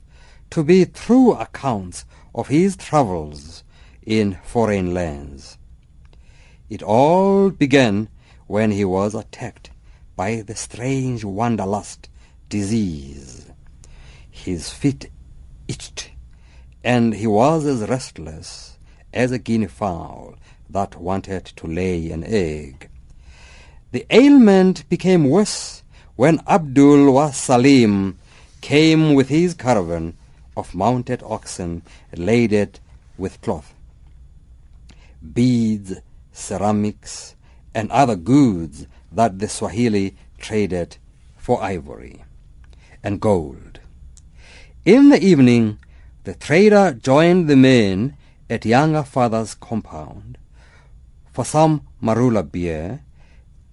[0.51, 3.65] to be true accounts of his travels
[4.05, 5.57] in foreign lands.
[6.73, 8.09] It all began
[8.47, 9.69] when he was attacked
[10.15, 12.09] by the strange wanderlust
[12.49, 13.51] disease.
[14.31, 15.11] His feet
[15.67, 16.09] itched,
[16.83, 18.79] and he was as restless
[19.13, 20.33] as a guinea fowl
[20.67, 22.89] that wanted to lay an egg.
[23.91, 25.83] The ailment became worse
[26.15, 27.37] when Abdul was
[28.61, 30.17] came with his caravan
[30.57, 31.83] of mounted oxen
[32.17, 32.71] laden
[33.15, 33.75] with cloth,
[35.35, 36.01] beads,
[36.33, 37.35] ceramics,
[37.73, 40.97] and other goods that the Swahili traded
[41.37, 42.23] for ivory.
[43.03, 43.79] and gold.
[44.85, 45.77] In the evening,
[46.23, 48.15] the trader joined the men
[48.49, 50.37] at younger father's compound
[51.31, 53.01] for some marula beer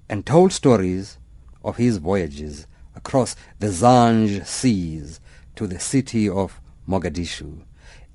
[0.09, 1.19] and told stories
[1.63, 5.21] of his voyages across the Zanj seas
[5.55, 7.63] to the city of Mogadishu,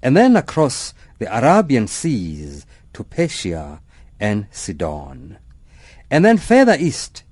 [0.02, 3.82] and then across the Arabian seas to Persia
[4.20, 5.38] and Sidon,
[6.10, 7.24] and then further east,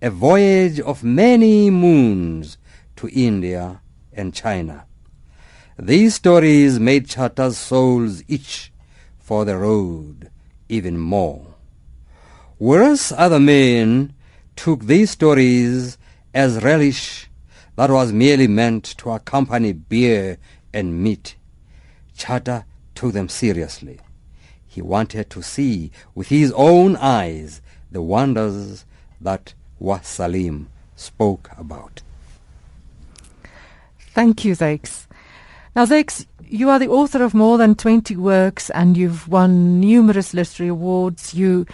[0.00, 2.58] a voyage of many moons
[2.96, 3.80] to India
[4.12, 4.86] and China.
[5.78, 8.72] These stories made Chata's souls itch
[9.18, 10.30] for the road
[10.68, 11.54] even more.
[12.58, 14.14] Whereas other men
[14.56, 15.98] took these stories
[16.32, 17.28] as relish
[17.76, 20.38] that was merely meant to accompany beer
[20.72, 21.36] and meat,
[22.16, 22.64] Chata
[22.94, 23.98] took them seriously.
[24.74, 27.62] He wanted to see with his own eyes
[27.92, 28.84] the wonders
[29.20, 30.66] that Wasalim
[30.96, 32.02] spoke about.
[34.14, 35.06] Thank you, Zakes.
[35.76, 40.34] Now, Zakes, you are the author of more than 20 works and you've won numerous
[40.34, 41.34] literary awards.
[41.34, 41.66] You,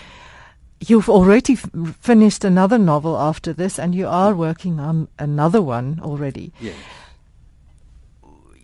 [0.80, 1.70] you've already f-
[2.00, 6.52] finished another novel after this and you are working on another one already.
[6.60, 6.76] Yes.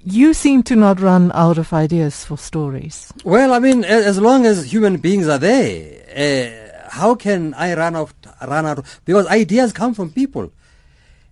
[0.08, 3.12] You seem to not run out of ideas for stories.
[3.24, 7.96] Well, I mean, as long as human beings are there, uh, how can I run
[7.96, 8.12] out?
[8.40, 8.86] Run out?
[9.04, 10.52] Because ideas come from people.